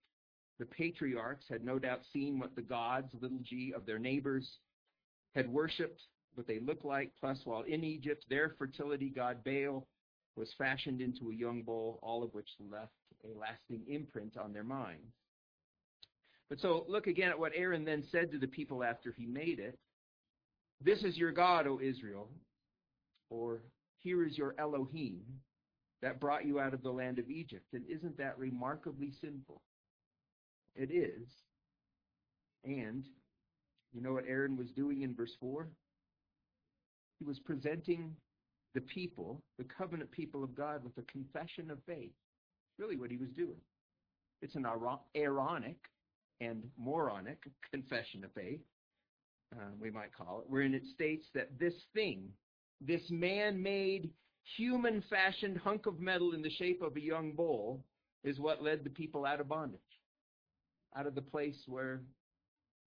the 0.59 0.65
patriarchs 0.65 1.45
had 1.49 1.63
no 1.63 1.79
doubt 1.79 2.01
seen 2.11 2.37
what 2.37 2.53
the 2.53 2.61
gods, 2.61 3.13
little 3.21 3.39
g, 3.43 3.71
of 3.73 3.85
their 3.85 3.97
neighbors 3.97 4.57
had 5.35 5.51
worshipped 5.51 6.01
what 6.35 6.47
they 6.47 6.59
looked 6.59 6.85
like. 6.85 7.11
Plus, 7.19 7.39
while 7.45 7.61
in 7.63 7.83
Egypt, 7.83 8.25
their 8.29 8.55
fertility 8.57 9.09
god 9.09 9.43
Baal 9.43 9.87
was 10.35 10.53
fashioned 10.57 11.01
into 11.01 11.29
a 11.29 11.35
young 11.35 11.61
bull, 11.61 11.99
all 12.01 12.23
of 12.23 12.33
which 12.33 12.49
left 12.71 12.91
a 13.23 13.39
lasting 13.39 13.83
imprint 13.87 14.37
on 14.37 14.51
their 14.51 14.63
minds. 14.63 15.13
But 16.49 16.59
so 16.59 16.85
look 16.87 17.07
again 17.07 17.29
at 17.29 17.39
what 17.39 17.53
Aaron 17.55 17.85
then 17.85 18.03
said 18.11 18.31
to 18.31 18.39
the 18.39 18.47
people 18.47 18.83
after 18.83 19.11
he 19.11 19.25
made 19.25 19.59
it. 19.59 19.77
This 20.81 21.03
is 21.03 21.17
your 21.17 21.31
God, 21.31 21.65
O 21.67 21.79
Israel, 21.81 22.29
or 23.29 23.61
here 23.99 24.25
is 24.25 24.37
your 24.37 24.53
Elohim 24.59 25.21
that 26.01 26.19
brought 26.19 26.45
you 26.45 26.59
out 26.59 26.73
of 26.73 26.83
the 26.83 26.91
land 26.91 27.17
of 27.17 27.29
Egypt. 27.29 27.65
And 27.73 27.83
isn't 27.89 28.17
that 28.17 28.37
remarkably 28.37 29.13
sinful? 29.21 29.61
It 30.75 30.91
is. 30.91 31.27
And 32.65 33.05
you 33.93 34.01
know 34.01 34.13
what 34.13 34.25
Aaron 34.27 34.57
was 34.57 34.71
doing 34.71 35.01
in 35.03 35.15
verse 35.15 35.33
4? 35.39 35.67
He 37.19 37.25
was 37.25 37.39
presenting 37.39 38.15
the 38.73 38.81
people, 38.81 39.41
the 39.57 39.65
covenant 39.65 40.11
people 40.11 40.43
of 40.43 40.55
God, 40.55 40.83
with 40.83 40.97
a 40.97 41.11
confession 41.11 41.69
of 41.69 41.77
faith. 41.85 42.11
Really, 42.79 42.97
what 42.97 43.11
he 43.11 43.17
was 43.17 43.29
doing. 43.29 43.61
It's 44.41 44.55
an 44.55 44.65
Aaronic 45.15 45.77
and 46.41 46.63
moronic 46.77 47.37
confession 47.71 48.23
of 48.23 48.31
faith. 48.33 48.59
uh, 49.55 49.69
we 49.79 49.91
might 49.91 50.15
call 50.15 50.39
it, 50.39 50.49
wherein 50.49 50.73
it 50.73 50.83
states 50.93 51.25
that 51.33 51.59
this 51.59 51.73
thing, 51.93 52.29
this 52.81 53.01
man 53.09 53.61
made, 53.61 54.09
human 54.57 55.03
fashioned 55.09 55.57
hunk 55.57 55.85
of 55.85 55.99
metal 55.99 56.33
in 56.33 56.41
the 56.41 56.49
shape 56.49 56.81
of 56.81 56.95
a 56.95 57.01
young 57.01 57.31
bull, 57.33 57.83
is 58.23 58.39
what 58.39 58.63
led 58.63 58.83
the 58.83 58.89
people 58.89 59.25
out 59.25 59.39
of 59.39 59.47
bondage, 59.47 59.79
out 60.97 61.05
of 61.05 61.15
the 61.15 61.21
place 61.21 61.57
where, 61.67 62.01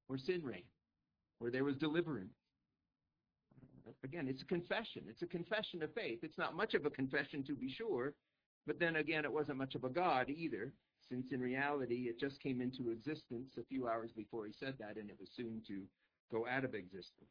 where 0.08 0.20
sin 0.20 0.42
reigned, 0.44 0.64
where 1.39 1.51
there 1.51 1.63
was 1.63 1.75
deliverance. 1.75 2.34
Again, 4.04 4.27
it's 4.27 4.42
a 4.42 4.46
confession. 4.46 5.04
It's 5.08 5.22
a 5.22 5.27
confession 5.27 5.84
of 5.84 5.94
faith. 5.94 6.20
It's 6.24 6.38
not 6.38 6.56
much 6.56 6.74
of 6.74 6.86
a 6.86 6.89
confession, 6.89 7.44
to 7.44 7.56
be 7.56 7.72
sure, 7.72 8.13
but 8.65 8.80
then 8.80 8.96
again, 8.96 9.25
it 9.25 9.32
wasn't 9.32 9.58
much 9.58 9.75
of 9.75 9.84
a 9.84 9.89
God 9.89 10.30
either, 10.30 10.74
since 11.08 11.32
in 11.32 11.39
reality 11.39 12.08
it 12.10 12.20
just 12.20 12.42
came 12.42 12.62
into 12.62 12.89
existence 12.89 13.54
a 13.60 13.63
few 13.63 13.88
hours 13.88 14.12
before 14.15 14.46
he 14.48 14.54
said 14.60 14.75
that, 14.80 14.98
and 14.98 15.10
it 15.10 15.18
was 15.20 15.30
soon 15.36 15.62
to 15.68 15.84
go 16.32 16.48
out 16.48 16.65
of 16.65 16.74
existence. 16.74 17.30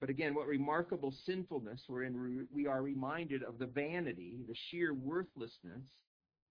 But 0.00 0.10
again, 0.10 0.34
what 0.34 0.46
remarkable 0.46 1.12
sinfulness 1.24 1.82
wherein 1.88 2.46
we 2.52 2.66
are 2.66 2.82
reminded 2.82 3.42
of 3.42 3.58
the 3.58 3.66
vanity, 3.66 4.36
the 4.46 4.54
sheer 4.70 4.94
worthlessness 4.94 5.86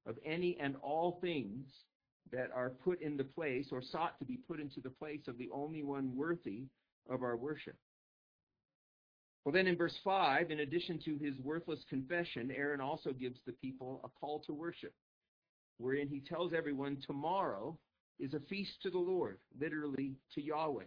of 0.05 0.17
any 0.25 0.57
and 0.59 0.75
all 0.81 1.19
things 1.21 1.67
that 2.31 2.49
are 2.53 2.69
put 2.69 3.01
in 3.01 3.17
the 3.17 3.23
place 3.23 3.67
or 3.71 3.81
sought 3.81 4.17
to 4.19 4.25
be 4.25 4.37
put 4.37 4.59
into 4.59 4.81
the 4.81 4.89
place 4.89 5.27
of 5.27 5.37
the 5.37 5.49
only 5.53 5.83
one 5.83 6.15
worthy 6.15 6.63
of 7.09 7.23
our 7.23 7.37
worship. 7.37 7.75
Well, 9.43 9.53
then 9.53 9.67
in 9.67 9.77
verse 9.77 9.95
5, 10.03 10.49
in 10.49 10.61
addition 10.61 10.99
to 11.05 11.17
his 11.17 11.37
worthless 11.39 11.83
confession, 11.87 12.51
Aaron 12.55 12.81
also 12.81 13.13
gives 13.13 13.39
the 13.45 13.53
people 13.53 14.01
a 14.03 14.09
call 14.19 14.39
to 14.47 14.53
worship, 14.53 14.93
wherein 15.77 16.07
he 16.07 16.19
tells 16.19 16.51
everyone 16.51 16.97
tomorrow 17.05 17.77
is 18.19 18.33
a 18.33 18.39
feast 18.39 18.81
to 18.81 18.89
the 18.89 18.97
Lord, 18.97 19.37
literally 19.59 20.15
to 20.33 20.41
Yahweh, 20.41 20.85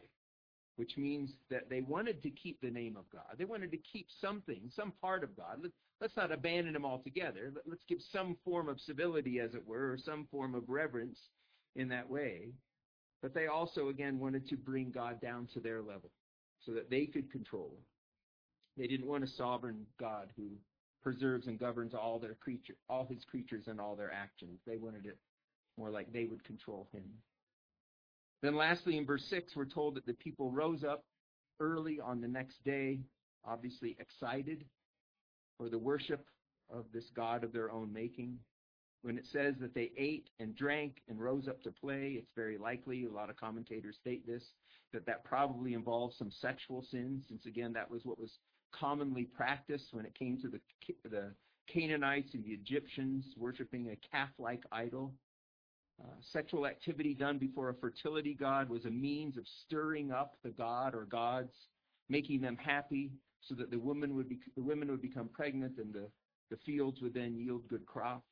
which 0.75 0.97
means 0.97 1.31
that 1.51 1.71
they 1.71 1.83
wanted 1.83 2.21
to 2.23 2.31
keep 2.31 2.61
the 2.61 2.71
name 2.71 2.97
of 2.97 3.09
God. 3.13 3.37
They 3.39 3.45
wanted 3.45 3.71
to 3.71 3.79
keep 3.79 4.09
something, 4.21 4.73
some 4.75 4.93
part 5.01 5.23
of 5.23 5.37
God. 5.37 5.63
Let's 6.01 6.17
not 6.17 6.31
abandon 6.31 6.75
them 6.75 6.85
altogether. 6.85 7.53
Let's 7.67 7.85
give 7.89 7.99
some 8.13 8.37
form 8.45 8.69
of 8.69 8.81
civility, 8.81 9.41
as 9.41 9.55
it 9.55 9.67
were, 9.67 9.93
or 9.93 9.99
some 9.99 10.29
form 10.31 10.55
of 10.55 10.69
reverence 10.69 11.19
in 11.75 11.89
that 11.89 12.09
way. 12.09 12.53
But 13.21 13.35
they 13.35 13.49
also, 13.49 13.89
again, 13.89 14.21
wanted 14.21 14.49
to 14.49 14.57
bring 14.57 14.93
God 14.93 15.21
down 15.21 15.49
to 15.55 15.61
their 15.61 15.83
level 15.83 16.11
so 16.61 16.73
that 16.73 16.89
they 16.89 17.07
could 17.07 17.33
control. 17.33 17.75
They 18.77 18.87
didn't 18.87 19.09
want 19.09 19.25
a 19.25 19.29
sovereign 19.29 19.87
God 19.99 20.29
who 20.37 20.51
preserves 21.03 21.49
and 21.49 21.59
governs 21.59 21.95
all 21.95 22.21
their 22.21 22.35
creature, 22.35 22.77
all 22.89 23.07
his 23.11 23.25
creatures 23.25 23.67
and 23.67 23.81
all 23.81 23.97
their 23.97 24.13
actions. 24.13 24.61
They 24.67 24.77
wanted 24.77 25.05
it 25.05 25.19
more 25.77 25.91
like 25.91 26.13
they 26.13 26.27
would 26.27 26.45
control 26.45 26.87
him. 26.93 27.05
Then 28.41 28.55
lastly, 28.55 28.97
in 28.97 29.05
verse 29.05 29.25
6, 29.31 29.57
we're 29.57 29.65
told 29.65 29.97
that 29.97 30.07
the 30.07 30.15
people 30.15 30.53
rose 30.53 30.85
up 30.85 31.05
early 31.59 31.99
on 31.99 32.21
the 32.21 32.29
next 32.29 32.63
day, 32.63 33.01
obviously 33.45 33.97
excited 33.99 34.65
for 35.59 35.69
the 35.69 35.79
worship 35.79 36.25
of 36.71 36.87
this 36.95 37.11
God 37.15 37.45
of 37.45 37.53
their 37.53 37.71
own 37.71 37.93
making. 37.93 38.39
When 39.03 39.19
it 39.19 39.27
says 39.31 39.55
that 39.61 39.75
they 39.75 39.91
ate 39.97 40.31
and 40.41 40.57
drank 40.57 41.03
and 41.09 41.21
rose 41.21 41.47
up 41.49 41.63
to 41.63 41.71
play, 41.71 42.17
it's 42.19 42.33
very 42.35 42.59
likely, 42.59 43.05
a 43.05 43.11
lot 43.11 43.31
of 43.31 43.37
commentators 43.37 43.97
state 44.01 44.27
this, 44.27 44.43
that 44.93 45.07
that 45.07 45.25
probably 45.25 45.75
involves 45.75 46.17
some 46.17 46.31
sexual 46.31 46.83
sins, 46.91 47.25
since 47.29 47.47
again, 47.47 47.73
that 47.75 47.91
was 47.91 48.05
what 48.05 48.19
was 48.19 48.39
commonly 48.73 49.25
practiced 49.25 49.93
when 49.93 50.05
it 50.05 50.19
came 50.19 50.39
to 50.41 50.49
the, 50.49 50.61
the 51.09 51.33
Canaanites 51.73 52.35
and 52.35 52.45
the 52.45 52.51
Egyptians 52.51 53.25
worshiping 53.37 53.91
a 53.91 54.17
calf-like 54.17 54.65
idol. 54.73 55.13
Uh, 56.03 56.15
sexual 56.33 56.67
activity 56.67 57.13
done 57.13 57.39
before 57.39 57.71
a 57.71 57.75
fertility 57.75 58.33
god 58.33 58.69
was 58.69 58.85
a 58.85 58.91
means 58.91 59.37
of 59.37 59.45
stirring 59.65 60.13
up 60.13 60.37
the 60.45 60.51
god 60.51 60.95
or 60.95 61.05
gods, 61.05 61.53
making 62.09 62.41
them 62.41 62.57
happy, 62.57 63.11
so 63.41 63.55
that 63.55 63.71
the 63.71 63.79
woman 63.79 64.15
would 64.17 64.29
be, 64.29 64.39
the 64.57 64.63
women 64.63 64.91
would 64.91 65.03
become 65.03 65.29
pregnant 65.29 65.79
and 65.79 65.93
the, 65.93 66.09
the 66.51 66.57
fields 66.65 67.01
would 67.01 67.15
then 67.15 67.37
yield 67.37 67.69
good 67.69 67.87
crops. 67.87 68.25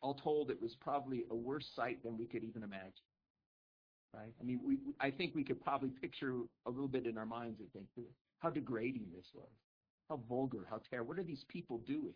All 0.00 0.14
told, 0.14 0.50
it 0.50 0.60
was 0.62 0.76
probably 0.80 1.24
a 1.30 1.34
worse 1.34 1.66
sight 1.74 2.02
than 2.04 2.16
we 2.16 2.26
could 2.26 2.44
even 2.44 2.62
imagine. 2.62 2.92
Right? 4.14 4.32
I 4.40 4.44
mean, 4.44 4.60
we, 4.64 4.78
I 5.00 5.10
think 5.10 5.34
we 5.34 5.44
could 5.44 5.62
probably 5.62 5.90
picture 5.90 6.34
a 6.66 6.70
little 6.70 6.88
bit 6.88 7.06
in 7.06 7.18
our 7.18 7.26
minds. 7.26 7.60
I 7.60 7.66
think 7.72 7.86
how 8.38 8.50
degrading 8.50 9.06
this 9.14 9.26
was. 9.34 9.48
How 10.08 10.20
vulgar, 10.28 10.66
how 10.70 10.80
terrible. 10.88 11.08
What 11.08 11.18
are 11.18 11.24
these 11.24 11.44
people 11.48 11.78
doing? 11.86 12.14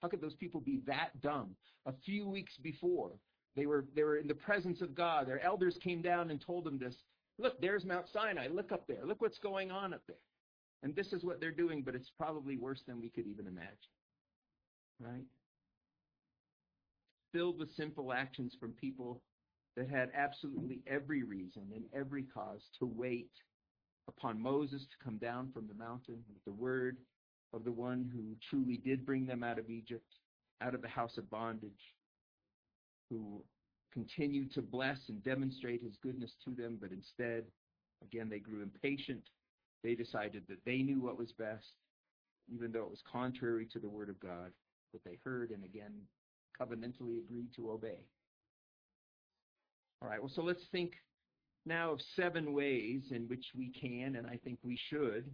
How 0.00 0.08
could 0.08 0.20
those 0.20 0.34
people 0.34 0.60
be 0.60 0.80
that 0.86 1.20
dumb? 1.22 1.56
A 1.86 1.92
few 2.04 2.28
weeks 2.28 2.56
before, 2.62 3.12
they 3.56 3.66
were, 3.66 3.86
they 3.94 4.02
were 4.02 4.16
in 4.16 4.28
the 4.28 4.34
presence 4.34 4.80
of 4.80 4.94
God. 4.94 5.26
Their 5.26 5.42
elders 5.44 5.78
came 5.82 6.02
down 6.02 6.30
and 6.30 6.40
told 6.40 6.64
them 6.64 6.78
this. 6.78 6.94
Look, 7.38 7.60
there's 7.60 7.84
Mount 7.84 8.06
Sinai. 8.12 8.48
Look 8.48 8.72
up 8.72 8.86
there. 8.86 9.04
Look 9.04 9.20
what's 9.20 9.38
going 9.38 9.70
on 9.70 9.94
up 9.94 10.02
there. 10.06 10.16
And 10.82 10.94
this 10.96 11.12
is 11.12 11.22
what 11.22 11.40
they're 11.40 11.50
doing, 11.50 11.82
but 11.82 11.94
it's 11.94 12.10
probably 12.18 12.56
worse 12.56 12.82
than 12.86 13.00
we 13.00 13.08
could 13.08 13.26
even 13.26 13.46
imagine. 13.46 13.76
Right? 15.00 15.26
Filled 17.32 17.58
with 17.58 17.70
simple 17.76 18.12
actions 18.12 18.56
from 18.58 18.72
people 18.72 19.22
that 19.76 19.88
had 19.88 20.10
absolutely 20.14 20.80
every 20.86 21.22
reason 21.22 21.62
and 21.74 21.84
every 21.94 22.24
cause 22.24 22.62
to 22.78 22.86
wait 22.86 23.30
upon 24.08 24.40
Moses 24.40 24.82
to 24.82 25.04
come 25.04 25.16
down 25.18 25.50
from 25.52 25.68
the 25.68 25.74
mountain 25.74 26.18
with 26.32 26.44
the 26.44 26.52
word 26.52 26.98
of 27.54 27.64
the 27.64 27.72
one 27.72 28.10
who 28.12 28.36
truly 28.50 28.76
did 28.76 29.06
bring 29.06 29.26
them 29.26 29.42
out 29.42 29.58
of 29.58 29.70
Egypt, 29.70 30.06
out 30.60 30.74
of 30.74 30.82
the 30.82 30.88
house 30.88 31.16
of 31.16 31.30
bondage, 31.30 31.70
who 33.08 33.42
continued 33.92 34.52
to 34.54 34.62
bless 34.62 34.98
and 35.08 35.22
demonstrate 35.22 35.82
his 35.82 35.96
goodness 36.02 36.32
to 36.44 36.50
them, 36.50 36.78
but 36.80 36.90
instead, 36.90 37.44
again, 38.02 38.28
they 38.28 38.38
grew 38.38 38.62
impatient. 38.62 39.22
They 39.82 39.94
decided 39.94 40.44
that 40.48 40.64
they 40.64 40.78
knew 40.78 41.00
what 41.00 41.18
was 41.18 41.32
best, 41.32 41.72
even 42.52 42.72
though 42.72 42.84
it 42.84 42.90
was 42.90 43.02
contrary 43.10 43.66
to 43.72 43.78
the 43.78 43.88
word 43.88 44.08
of 44.08 44.20
God, 44.20 44.52
that 44.92 45.04
they 45.04 45.18
heard 45.24 45.50
and 45.50 45.64
again 45.64 45.92
covenantally 46.60 47.18
agreed 47.18 47.48
to 47.56 47.70
obey. 47.70 47.98
All 50.00 50.08
right, 50.08 50.20
well, 50.20 50.32
so 50.34 50.42
let's 50.42 50.64
think 50.72 50.92
now 51.64 51.92
of 51.92 52.00
seven 52.16 52.52
ways 52.52 53.02
in 53.10 53.28
which 53.28 53.44
we 53.56 53.70
can, 53.70 54.16
and 54.16 54.26
I 54.26 54.38
think 54.44 54.58
we 54.62 54.78
should, 54.90 55.30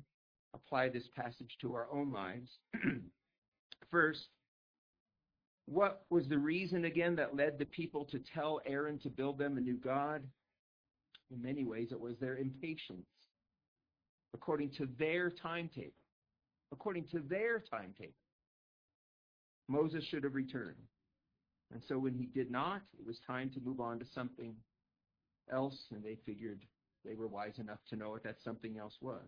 apply 0.55 0.89
this 0.89 1.09
passage 1.15 1.57
to 1.61 1.75
our 1.75 1.89
own 1.93 2.13
lives. 2.13 2.51
First, 3.91 4.29
what 5.67 6.05
was 6.11 6.27
the 6.29 6.39
reason 6.39 6.85
again 6.85 7.17
that 7.17 7.37
led 7.37 7.59
the 7.59 7.67
people 7.67 8.05
to 8.07 8.21
tell 8.35 8.61
Aaron 8.67 8.99
to 9.01 9.11
build 9.11 9.39
them 9.39 9.57
a 9.57 9.61
new 9.61 9.77
God? 9.77 10.23
In 11.31 11.43
many 11.43 11.65
ways, 11.65 11.89
it 11.93 12.01
was 12.01 12.17
their 12.19 12.37
impatience, 12.37 13.07
according 14.35 14.71
to 14.71 14.89
their 14.99 15.31
timetable. 15.31 15.93
According 16.71 17.05
to 17.13 17.21
their 17.21 17.61
timetable, 17.61 18.13
Moses 19.69 20.05
should 20.05 20.25
have 20.25 20.35
returned. 20.35 20.77
And 21.73 21.83
so 21.89 21.99
when 21.99 22.15
he 22.15 22.27
did 22.27 22.51
not, 22.51 22.83
it 22.99 23.07
was 23.07 23.19
time 23.27 23.51
to 23.51 23.61
move 23.61 23.81
on 23.81 23.99
to 23.99 24.05
something 24.15 24.55
else, 25.51 25.79
and 25.93 26.03
they 26.03 26.19
figured 26.27 26.61
they 27.05 27.15
were 27.15 27.27
wise 27.27 27.59
enough 27.59 27.79
to 27.91 27.97
know 27.97 28.11
what 28.11 28.23
that 28.25 28.37
something 28.45 28.79
else 28.79 28.95
was. 29.01 29.25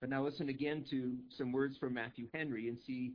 But 0.00 0.10
now 0.10 0.22
listen 0.22 0.48
again 0.48 0.84
to 0.90 1.14
some 1.36 1.52
words 1.52 1.78
from 1.78 1.94
Matthew 1.94 2.26
Henry 2.34 2.68
and 2.68 2.78
see 2.86 3.14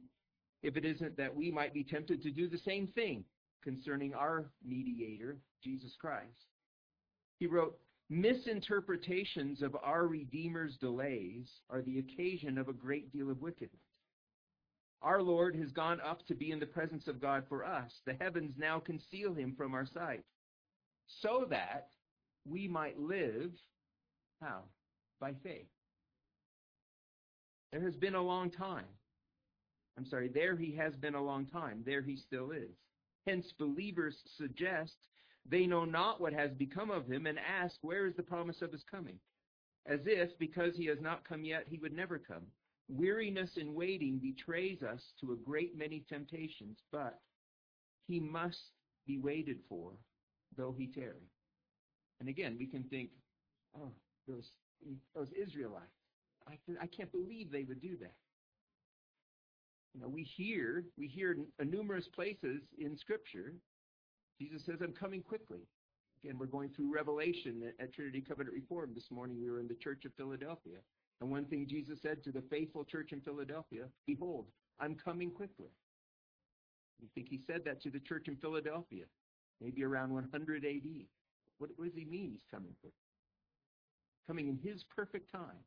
if 0.63 0.77
it 0.77 0.85
isn't 0.85 1.17
that 1.17 1.35
we 1.35 1.51
might 1.51 1.73
be 1.73 1.83
tempted 1.83 2.21
to 2.23 2.31
do 2.31 2.47
the 2.47 2.57
same 2.57 2.87
thing 2.87 3.23
concerning 3.63 4.13
our 4.13 4.45
mediator, 4.65 5.37
Jesus 5.63 5.91
Christ. 5.99 6.47
He 7.39 7.47
wrote, 7.47 7.77
Misinterpretations 8.11 9.61
of 9.61 9.73
our 9.81 10.05
Redeemer's 10.05 10.75
delays 10.75 11.49
are 11.69 11.81
the 11.81 11.99
occasion 11.99 12.57
of 12.57 12.67
a 12.67 12.73
great 12.73 13.09
deal 13.13 13.31
of 13.31 13.41
wickedness. 13.41 13.79
Our 15.01 15.21
Lord 15.21 15.55
has 15.55 15.71
gone 15.71 16.01
up 16.01 16.27
to 16.27 16.35
be 16.35 16.51
in 16.51 16.59
the 16.59 16.65
presence 16.65 17.07
of 17.07 17.21
God 17.21 17.45
for 17.47 17.63
us. 17.63 18.01
The 18.05 18.17
heavens 18.19 18.55
now 18.57 18.79
conceal 18.79 19.33
him 19.33 19.55
from 19.55 19.73
our 19.73 19.85
sight 19.85 20.25
so 21.07 21.45
that 21.51 21.87
we 22.45 22.67
might 22.67 22.99
live, 22.99 23.51
how? 24.41 24.63
By 25.21 25.31
faith. 25.41 25.69
There 27.71 27.81
has 27.81 27.95
been 27.95 28.15
a 28.15 28.21
long 28.21 28.51
time. 28.51 28.83
I'm 29.97 30.05
sorry, 30.05 30.27
there 30.27 30.57
he 30.57 30.75
has 30.75 30.97
been 30.97 31.15
a 31.15 31.23
long 31.23 31.45
time. 31.45 31.81
There 31.85 32.01
he 32.01 32.17
still 32.17 32.51
is. 32.51 32.75
Hence, 33.25 33.53
believers 33.57 34.17
suggest 34.35 34.97
they 35.49 35.65
know 35.65 35.85
not 35.85 36.21
what 36.21 36.33
has 36.33 36.51
become 36.51 36.91
of 36.91 37.07
him 37.07 37.25
and 37.25 37.39
ask, 37.39 37.75
Where 37.81 38.07
is 38.07 38.15
the 38.15 38.23
promise 38.23 38.61
of 38.61 38.71
his 38.71 38.83
coming? 38.89 39.19
As 39.85 39.99
if, 40.05 40.37
because 40.37 40.75
he 40.75 40.85
has 40.85 40.99
not 41.01 41.27
come 41.27 41.43
yet, 41.43 41.65
he 41.67 41.79
would 41.79 41.93
never 41.93 42.19
come. 42.19 42.43
Weariness 42.87 43.57
in 43.57 43.73
waiting 43.73 44.19
betrays 44.19 44.83
us 44.83 45.01
to 45.21 45.31
a 45.31 45.37
great 45.37 45.77
many 45.77 46.03
temptations, 46.07 46.77
but 46.91 47.19
he 48.07 48.19
must 48.19 48.71
be 49.07 49.17
waited 49.17 49.57
for 49.67 49.93
though 50.57 50.75
he 50.77 50.87
tarry. 50.87 51.29
And 52.19 52.29
again, 52.29 52.55
we 52.59 52.67
can 52.67 52.83
think, 52.83 53.09
oh, 53.75 53.91
those, 54.27 54.51
those 55.15 55.29
Israelites, 55.31 55.85
I, 56.47 56.53
I 56.81 56.87
can't 56.87 57.11
believe 57.11 57.51
they 57.51 57.63
would 57.63 57.81
do 57.81 57.97
that. 58.01 58.13
You 59.93 60.01
know, 60.01 60.07
we 60.07 60.23
hear, 60.23 60.85
we 60.97 61.07
hear 61.07 61.35
in 61.59 61.69
numerous 61.69 62.07
places 62.07 62.61
in 62.77 62.97
Scripture, 62.97 63.53
Jesus 64.41 64.65
says, 64.65 64.77
I'm 64.81 64.91
coming 64.91 65.21
quickly. 65.21 65.59
Again, 66.23 66.39
we're 66.39 66.47
going 66.47 66.69
through 66.69 66.91
Revelation 66.91 67.71
at, 67.79 67.93
Trinity 67.93 68.21
Covenant 68.21 68.55
Reform. 68.55 68.89
This 68.95 69.11
morning 69.11 69.39
we 69.39 69.51
were 69.51 69.59
in 69.59 69.67
the 69.67 69.75
Church 69.75 70.03
of 70.05 70.13
Philadelphia. 70.17 70.77
And 71.19 71.29
one 71.29 71.45
thing 71.45 71.67
Jesus 71.69 71.99
said 72.01 72.23
to 72.23 72.31
the 72.31 72.41
faithful 72.49 72.83
church 72.83 73.11
in 73.11 73.21
Philadelphia, 73.21 73.83
Behold, 74.07 74.47
I'm 74.79 74.95
coming 74.95 75.29
quickly. 75.29 75.69
You 76.99 77.07
think 77.13 77.27
he 77.29 77.39
said 77.45 77.61
that 77.65 77.83
to 77.83 77.91
the 77.91 77.99
church 77.99 78.27
in 78.27 78.35
Philadelphia, 78.35 79.03
maybe 79.61 79.83
around 79.83 80.11
100 80.11 80.65
AD. 80.65 80.81
What, 81.59 81.69
what 81.75 81.85
does 81.85 81.95
he 81.95 82.05
mean 82.05 82.31
he's 82.31 82.45
coming 82.49 82.73
quickly? 82.81 82.97
Coming 84.25 84.47
in 84.47 84.57
his 84.57 84.83
perfect 84.95 85.31
time. 85.31 85.61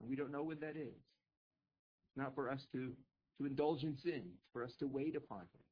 And 0.00 0.08
we 0.08 0.14
don't 0.14 0.30
know 0.30 0.44
when 0.44 0.60
that 0.60 0.76
is. 0.76 0.94
It's 2.06 2.16
not 2.16 2.36
for 2.36 2.48
us 2.48 2.64
to, 2.74 2.92
to 3.38 3.46
indulge 3.46 3.82
in 3.82 3.96
sin. 3.96 4.22
It's 4.24 4.50
for 4.52 4.62
us 4.62 4.74
to 4.78 4.86
wait 4.86 5.16
upon 5.16 5.40
him 5.40 5.64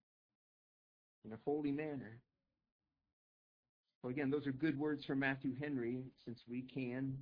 in 1.25 1.33
a 1.33 1.39
holy 1.45 1.71
manner. 1.71 2.19
So 4.03 4.09
again, 4.09 4.31
those 4.31 4.47
are 4.47 4.53
good 4.53 4.79
words 4.79 5.05
from 5.05 5.19
Matthew 5.19 5.55
Henry, 5.61 6.05
since 6.25 6.41
we 6.49 6.63
can 6.63 7.17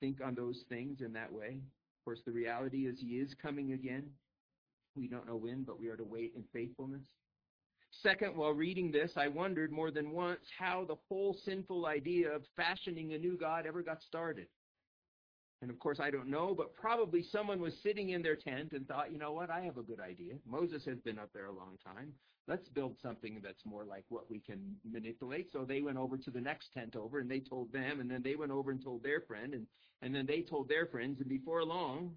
think 0.00 0.20
on 0.22 0.34
those 0.34 0.64
things 0.68 1.00
in 1.00 1.12
that 1.14 1.32
way. 1.32 1.60
Of 1.60 2.04
course, 2.04 2.20
the 2.26 2.32
reality 2.32 2.86
is 2.86 2.98
he 2.98 3.18
is 3.18 3.34
coming 3.40 3.72
again. 3.72 4.10
We 4.96 5.08
don't 5.08 5.26
know 5.26 5.36
when, 5.36 5.62
but 5.62 5.80
we 5.80 5.88
are 5.88 5.96
to 5.96 6.04
wait 6.04 6.32
in 6.36 6.44
faithfulness. 6.52 7.04
Second, 8.02 8.36
while 8.36 8.52
reading 8.52 8.90
this, 8.90 9.12
I 9.16 9.28
wondered 9.28 9.70
more 9.70 9.90
than 9.90 10.12
once 10.12 10.40
how 10.58 10.84
the 10.86 10.96
whole 11.08 11.36
sinful 11.44 11.86
idea 11.86 12.30
of 12.34 12.42
fashioning 12.56 13.12
a 13.12 13.18
new 13.18 13.36
God 13.38 13.66
ever 13.66 13.82
got 13.82 14.02
started. 14.02 14.48
And 15.62 15.70
of 15.70 15.78
course, 15.78 16.00
I 16.00 16.10
don't 16.10 16.26
know, 16.26 16.56
but 16.56 16.74
probably 16.74 17.22
someone 17.22 17.60
was 17.60 17.72
sitting 17.84 18.10
in 18.10 18.20
their 18.20 18.34
tent 18.34 18.72
and 18.72 18.86
thought, 18.86 19.12
you 19.12 19.18
know 19.18 19.32
what, 19.32 19.48
I 19.48 19.60
have 19.60 19.78
a 19.78 19.82
good 19.82 20.00
idea. 20.00 20.34
Moses 20.44 20.84
has 20.86 20.98
been 20.98 21.20
up 21.20 21.30
there 21.32 21.46
a 21.46 21.52
long 21.52 21.78
time. 21.84 22.12
Let's 22.48 22.68
build 22.68 22.96
something 23.00 23.40
that's 23.40 23.64
more 23.64 23.84
like 23.84 24.04
what 24.08 24.28
we 24.28 24.40
can 24.40 24.74
manipulate. 24.84 25.52
So 25.52 25.64
they 25.64 25.80
went 25.80 25.98
over 25.98 26.16
to 26.16 26.30
the 26.32 26.40
next 26.40 26.72
tent 26.72 26.96
over 26.96 27.20
and 27.20 27.30
they 27.30 27.38
told 27.38 27.72
them, 27.72 28.00
and 28.00 28.10
then 28.10 28.22
they 28.24 28.34
went 28.34 28.50
over 28.50 28.72
and 28.72 28.82
told 28.82 29.04
their 29.04 29.20
friend, 29.20 29.54
and, 29.54 29.68
and 30.02 30.12
then 30.12 30.26
they 30.26 30.42
told 30.42 30.68
their 30.68 30.84
friends. 30.84 31.20
And 31.20 31.28
before 31.28 31.64
long, 31.64 32.16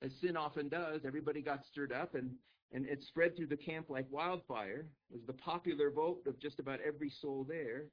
as 0.00 0.12
sin 0.20 0.36
often 0.36 0.68
does, 0.68 1.00
everybody 1.04 1.42
got 1.42 1.64
stirred 1.64 1.92
up 1.92 2.14
and, 2.14 2.30
and 2.70 2.86
it 2.86 3.02
spread 3.02 3.36
through 3.36 3.48
the 3.48 3.56
camp 3.56 3.90
like 3.90 4.06
wildfire. 4.08 4.86
It 5.10 5.16
was 5.16 5.26
the 5.26 5.32
popular 5.32 5.90
vote 5.90 6.20
of 6.28 6.38
just 6.38 6.60
about 6.60 6.78
every 6.86 7.10
soul 7.10 7.44
there. 7.48 7.86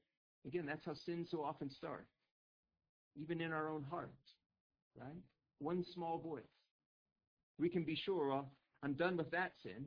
Again, 0.46 0.68
that's 0.68 0.86
how 0.86 0.94
sin 0.94 1.26
so 1.28 1.44
often 1.44 1.72
starts, 1.72 2.14
even 3.20 3.42
in 3.42 3.52
our 3.52 3.68
own 3.68 3.84
hearts 3.90 4.36
right? 5.00 5.22
One 5.60 5.84
small 5.94 6.20
voice. 6.20 6.44
We 7.60 7.70
can 7.70 7.84
be 7.84 7.96
sure, 7.96 8.30
well, 8.30 8.52
I'm 8.84 8.94
done 8.94 9.18
with 9.18 9.32
that 9.32 9.54
sin. 9.64 9.86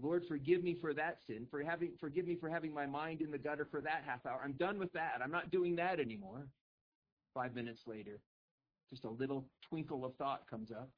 Lord, 0.00 0.24
forgive 0.28 0.62
me 0.62 0.76
for 0.80 0.92
that 0.94 1.18
sin. 1.26 1.46
For 1.50 1.62
having, 1.62 1.92
forgive 1.98 2.26
me 2.26 2.36
for 2.36 2.48
having 2.48 2.74
my 2.74 2.86
mind 2.86 3.22
in 3.22 3.30
the 3.30 3.38
gutter 3.38 3.66
for 3.70 3.80
that 3.80 4.02
half 4.04 4.26
hour. 4.26 4.40
I'm 4.44 4.52
done 4.52 4.78
with 4.78 4.92
that. 4.92 5.20
I'm 5.22 5.30
not 5.30 5.50
doing 5.50 5.76
that 5.76 6.00
anymore. 6.00 6.46
Five 7.32 7.54
minutes 7.54 7.82
later, 7.86 8.18
just 8.90 9.04
a 9.04 9.10
little 9.10 9.46
twinkle 9.68 10.04
of 10.04 10.14
thought 10.16 10.48
comes 10.48 10.70
up. 10.70 10.90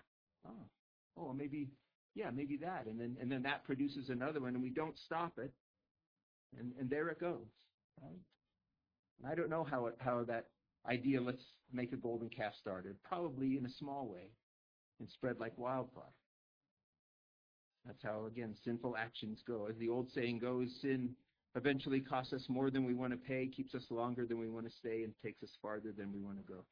Oh, 0.46 0.66
oh, 1.16 1.32
maybe, 1.32 1.68
yeah, 2.14 2.30
maybe 2.30 2.56
that, 2.58 2.86
and 2.86 3.00
then 3.00 3.16
and 3.20 3.30
then 3.30 3.42
that 3.42 3.64
produces 3.64 4.08
another 4.08 4.40
one, 4.40 4.54
and 4.54 4.62
we 4.62 4.70
don't 4.70 4.96
stop 4.96 5.32
it, 5.38 5.52
and 6.56 6.72
and 6.78 6.88
there 6.88 7.08
it 7.08 7.20
goes. 7.20 7.46
Right? 8.00 8.20
And 9.20 9.32
I 9.32 9.34
don't 9.34 9.50
know 9.50 9.64
how 9.64 9.86
it, 9.86 9.96
how 9.98 10.24
that 10.24 10.46
idea, 10.86 11.20
let's 11.20 11.42
make 11.72 11.92
a 11.92 11.96
golden 11.96 12.28
calf 12.28 12.52
started, 12.60 12.96
probably 13.02 13.56
in 13.56 13.66
a 13.66 13.70
small 13.78 14.06
way, 14.08 14.30
and 15.00 15.08
spread 15.10 15.38
like 15.38 15.56
wildfire. 15.56 16.04
That's 17.86 18.02
how, 18.02 18.26
again, 18.26 18.54
sinful 18.64 18.96
actions 18.96 19.42
go. 19.46 19.66
As 19.70 19.76
the 19.78 19.88
old 19.88 20.10
saying 20.14 20.40
goes, 20.40 20.68
sin 20.82 21.10
eventually 21.54 22.00
costs 22.00 22.32
us 22.32 22.44
more 22.48 22.70
than 22.70 22.84
we 22.84 22.94
want 22.94 23.12
to 23.12 23.16
pay, 23.16 23.46
keeps 23.46 23.74
us 23.74 23.84
longer 23.90 24.26
than 24.26 24.38
we 24.38 24.48
want 24.48 24.66
to 24.66 24.76
stay, 24.78 25.04
and 25.04 25.12
takes 25.24 25.42
us 25.42 25.56
farther 25.62 25.92
than 25.96 26.12
we 26.12 26.20
want 26.20 26.36
to 26.36 26.52
go. 26.52 26.64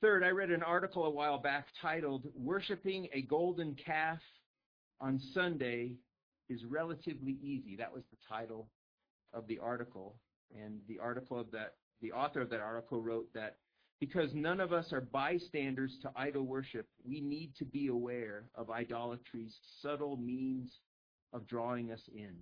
Third, 0.00 0.24
I 0.24 0.30
read 0.30 0.50
an 0.50 0.62
article 0.62 1.04
a 1.04 1.10
while 1.10 1.38
back 1.38 1.68
titled, 1.80 2.26
Worshipping 2.34 3.08
a 3.12 3.22
Golden 3.22 3.76
Calf 3.76 4.18
on 5.00 5.20
Sunday 5.32 5.94
is 6.48 6.64
Relatively 6.64 7.38
Easy. 7.40 7.76
That 7.76 7.92
was 7.92 8.02
the 8.10 8.18
title 8.28 8.68
of 9.32 9.46
the 9.46 9.58
article. 9.58 10.16
And 10.54 10.80
the 10.88 10.98
article 10.98 11.38
of 11.38 11.50
that 11.52 11.76
the 12.02 12.12
author 12.12 12.40
of 12.40 12.50
that 12.50 12.60
article 12.60 13.00
wrote 13.00 13.28
that 13.34 13.56
because 14.00 14.34
none 14.34 14.58
of 14.58 14.72
us 14.72 14.92
are 14.92 15.00
bystanders 15.00 15.96
to 16.02 16.10
idol 16.16 16.42
worship, 16.42 16.88
we 17.06 17.20
need 17.20 17.52
to 17.56 17.64
be 17.64 17.86
aware 17.86 18.44
of 18.56 18.68
idolatry's 18.68 19.56
subtle 19.80 20.16
means 20.16 20.80
of 21.32 21.46
drawing 21.46 21.92
us 21.92 22.02
in. 22.12 22.34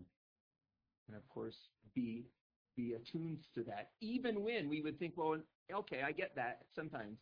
And 1.07 1.17
of 1.17 1.29
course, 1.29 1.57
be 1.95 2.25
be 2.77 2.95
attuned 2.95 3.41
to 3.55 3.63
that, 3.65 3.91
even 4.01 4.43
when 4.43 4.69
we 4.69 4.81
would 4.81 4.99
think, 4.99 5.15
well, 5.17 5.37
okay, 5.71 6.01
I 6.03 6.13
get 6.13 6.35
that 6.37 6.63
sometimes. 6.75 7.19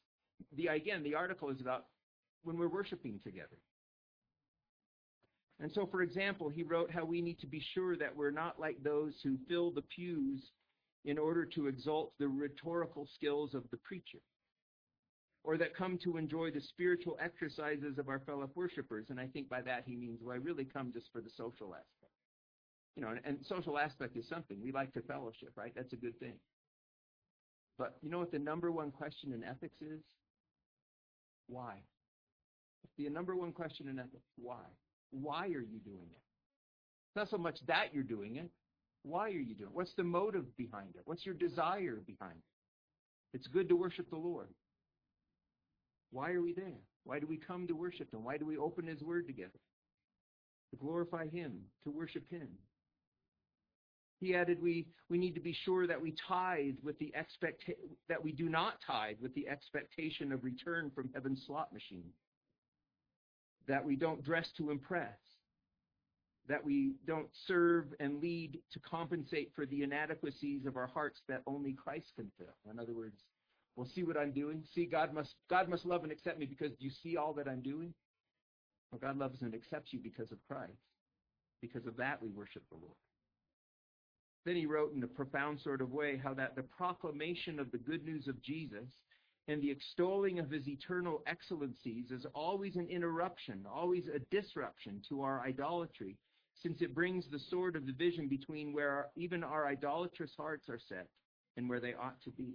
The 0.54 0.68
again, 0.68 1.02
the 1.02 1.16
article 1.16 1.48
is 1.50 1.60
about 1.60 1.86
when 2.44 2.56
we're 2.56 2.68
worshiping 2.68 3.18
together. 3.24 3.58
And 5.58 5.72
so, 5.72 5.88
for 5.90 6.02
example, 6.02 6.48
he 6.48 6.62
wrote 6.62 6.92
how 6.92 7.04
we 7.04 7.20
need 7.20 7.40
to 7.40 7.48
be 7.48 7.60
sure 7.74 7.96
that 7.96 8.14
we're 8.14 8.30
not 8.30 8.60
like 8.60 8.80
those 8.84 9.14
who 9.24 9.36
fill 9.48 9.72
the 9.72 9.82
pews 9.82 10.52
in 11.08 11.16
order 11.16 11.46
to 11.46 11.68
exalt 11.68 12.12
the 12.18 12.28
rhetorical 12.28 13.08
skills 13.14 13.54
of 13.54 13.64
the 13.70 13.78
preacher, 13.78 14.18
or 15.42 15.56
that 15.56 15.74
come 15.74 15.98
to 16.04 16.18
enjoy 16.18 16.50
the 16.50 16.60
spiritual 16.60 17.16
exercises 17.18 17.96
of 17.96 18.10
our 18.10 18.20
fellow 18.20 18.50
worshipers. 18.54 19.06
And 19.08 19.18
I 19.18 19.26
think 19.26 19.48
by 19.48 19.62
that 19.62 19.84
he 19.86 19.96
means, 19.96 20.20
well, 20.22 20.34
I 20.34 20.38
really 20.38 20.66
come 20.66 20.92
just 20.92 21.06
for 21.10 21.22
the 21.22 21.30
social 21.34 21.74
aspect. 21.74 22.12
You 22.94 23.02
know, 23.02 23.08
and, 23.08 23.20
and 23.24 23.38
social 23.46 23.78
aspect 23.78 24.16
is 24.18 24.28
something. 24.28 24.58
We 24.62 24.70
like 24.70 24.92
to 24.92 25.00
fellowship, 25.00 25.52
right? 25.56 25.72
That's 25.74 25.94
a 25.94 25.96
good 25.96 26.18
thing. 26.20 26.34
But 27.78 27.96
you 28.02 28.10
know 28.10 28.18
what 28.18 28.32
the 28.32 28.38
number 28.38 28.70
one 28.70 28.90
question 28.90 29.32
in 29.32 29.42
ethics 29.42 29.80
is? 29.80 30.02
Why? 31.46 31.76
The 32.98 33.08
number 33.08 33.34
one 33.34 33.52
question 33.52 33.88
in 33.88 33.98
ethics, 33.98 34.28
why? 34.36 34.64
Why 35.10 35.46
are 35.46 35.64
you 35.72 35.80
doing 35.84 36.08
it? 36.10 36.22
It's 37.06 37.16
not 37.16 37.30
so 37.30 37.38
much 37.38 37.60
that 37.66 37.94
you're 37.94 38.02
doing 38.02 38.36
it, 38.36 38.50
why 39.08 39.26
are 39.26 39.30
you 39.30 39.54
doing 39.54 39.70
it? 39.70 39.76
What's 39.76 39.94
the 39.96 40.04
motive 40.04 40.44
behind 40.56 40.90
it? 40.94 41.02
What's 41.04 41.24
your 41.24 41.34
desire 41.34 42.02
behind 42.06 42.36
it? 42.36 43.36
It's 43.36 43.46
good 43.46 43.68
to 43.68 43.76
worship 43.76 44.10
the 44.10 44.16
Lord. 44.16 44.48
Why 46.10 46.32
are 46.32 46.42
we 46.42 46.52
there? 46.52 46.82
Why 47.04 47.18
do 47.18 47.26
we 47.26 47.36
come 47.36 47.66
to 47.66 47.74
worship 47.74 48.12
Him? 48.12 48.24
Why 48.24 48.36
do 48.36 48.46
we 48.46 48.56
open 48.56 48.86
His 48.86 49.02
Word 49.02 49.26
together? 49.26 49.60
To 50.70 50.76
glorify 50.76 51.28
Him, 51.28 51.60
to 51.84 51.90
worship 51.90 52.28
Him. 52.30 52.48
He 54.20 54.34
added, 54.34 54.60
we, 54.60 54.88
we 55.08 55.16
need 55.16 55.34
to 55.34 55.40
be 55.40 55.56
sure 55.64 55.86
that 55.86 56.00
we 56.00 56.14
tithe 56.26 56.74
with 56.82 56.98
the 56.98 57.12
expect 57.14 57.62
that 58.08 58.22
we 58.22 58.32
do 58.32 58.48
not 58.48 58.74
tithe 58.84 59.16
with 59.22 59.34
the 59.34 59.48
expectation 59.48 60.32
of 60.32 60.42
return 60.42 60.90
from 60.94 61.10
heaven's 61.14 61.44
slot 61.46 61.72
machine. 61.72 62.10
That 63.68 63.84
we 63.84 63.96
don't 63.96 64.24
dress 64.24 64.48
to 64.56 64.70
impress 64.70 65.16
that 66.48 66.64
we 66.64 66.94
don't 67.06 67.28
serve 67.46 67.86
and 68.00 68.20
lead 68.20 68.58
to 68.72 68.80
compensate 68.80 69.52
for 69.54 69.66
the 69.66 69.82
inadequacies 69.82 70.64
of 70.66 70.76
our 70.76 70.86
hearts 70.86 71.20
that 71.28 71.42
only 71.46 71.72
Christ 71.72 72.12
can 72.16 72.30
fill. 72.38 72.56
In 72.70 72.78
other 72.78 72.94
words, 72.94 73.22
well, 73.76 73.86
see 73.94 74.02
what 74.02 74.16
I'm 74.16 74.32
doing. 74.32 74.64
See, 74.74 74.86
God 74.86 75.12
must 75.14 75.34
God 75.48 75.68
must 75.68 75.84
love 75.84 76.02
and 76.02 76.10
accept 76.10 76.38
me 76.38 76.46
because 76.46 76.72
you 76.78 76.90
see 76.90 77.16
all 77.16 77.32
that 77.34 77.48
I'm 77.48 77.60
doing. 77.60 77.94
Well, 78.90 79.00
God 79.00 79.18
loves 79.18 79.42
and 79.42 79.54
accepts 79.54 79.92
you 79.92 80.00
because 80.02 80.32
of 80.32 80.38
Christ. 80.48 80.72
Because 81.60 81.86
of 81.86 81.96
that, 81.98 82.22
we 82.22 82.30
worship 82.30 82.62
the 82.70 82.76
Lord. 82.76 82.96
Then 84.44 84.56
he 84.56 84.66
wrote 84.66 84.94
in 84.94 85.02
a 85.02 85.08
profound 85.08 85.60
sort 85.60 85.82
of 85.82 85.92
way 85.92 86.16
how 86.16 86.32
that 86.34 86.56
the 86.56 86.62
proclamation 86.62 87.58
of 87.58 87.70
the 87.70 87.78
good 87.78 88.04
news 88.04 88.28
of 88.28 88.40
Jesus 88.40 88.88
and 89.46 89.60
the 89.60 89.70
extolling 89.70 90.38
of 90.38 90.50
his 90.50 90.68
eternal 90.68 91.22
excellencies 91.26 92.10
is 92.10 92.26
always 92.34 92.76
an 92.76 92.88
interruption, 92.88 93.64
always 93.70 94.04
a 94.06 94.20
disruption 94.34 95.02
to 95.08 95.22
our 95.22 95.42
idolatry 95.42 96.16
since 96.62 96.80
it 96.80 96.94
brings 96.94 97.24
the 97.30 97.38
sword 97.38 97.76
of 97.76 97.86
division 97.86 98.28
between 98.28 98.72
where 98.72 98.90
our, 98.90 99.06
even 99.16 99.44
our 99.44 99.66
idolatrous 99.66 100.32
hearts 100.36 100.68
are 100.68 100.80
set 100.88 101.08
and 101.56 101.68
where 101.68 101.80
they 101.80 101.94
ought 101.94 102.20
to 102.22 102.30
be. 102.30 102.54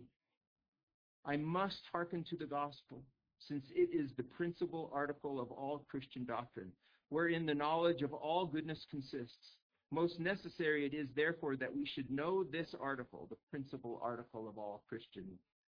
I 1.26 1.38
must 1.38 1.82
hearken 1.92 2.26
to 2.30 2.38
the 2.38 2.46
gospel, 2.46 3.04
since 3.40 3.66
it 3.74 3.90
is 3.94 4.12
the 4.16 4.24
principal 4.24 4.92
article 4.94 5.40
of 5.40 5.52
all 5.52 5.86
Christian 5.90 6.26
doctrine, 6.26 6.72
wherein 7.10 7.46
the 7.46 7.54
knowledge 7.54 8.02
of 8.02 8.14
all 8.14 8.46
goodness 8.46 8.86
consists. 8.90 9.58
Most 9.92 10.20
necessary 10.20 10.86
it 10.86 10.94
is, 10.94 11.08
therefore, 11.16 11.56
that 11.58 11.74
we 11.74 11.86
should 11.86 12.10
know 12.10 12.44
this 12.44 12.74
article, 12.80 13.28
the 13.30 13.38
principal 13.50 14.02
article 14.04 14.50
of 14.50 14.58
all 14.58 14.84
Christian 14.90 15.26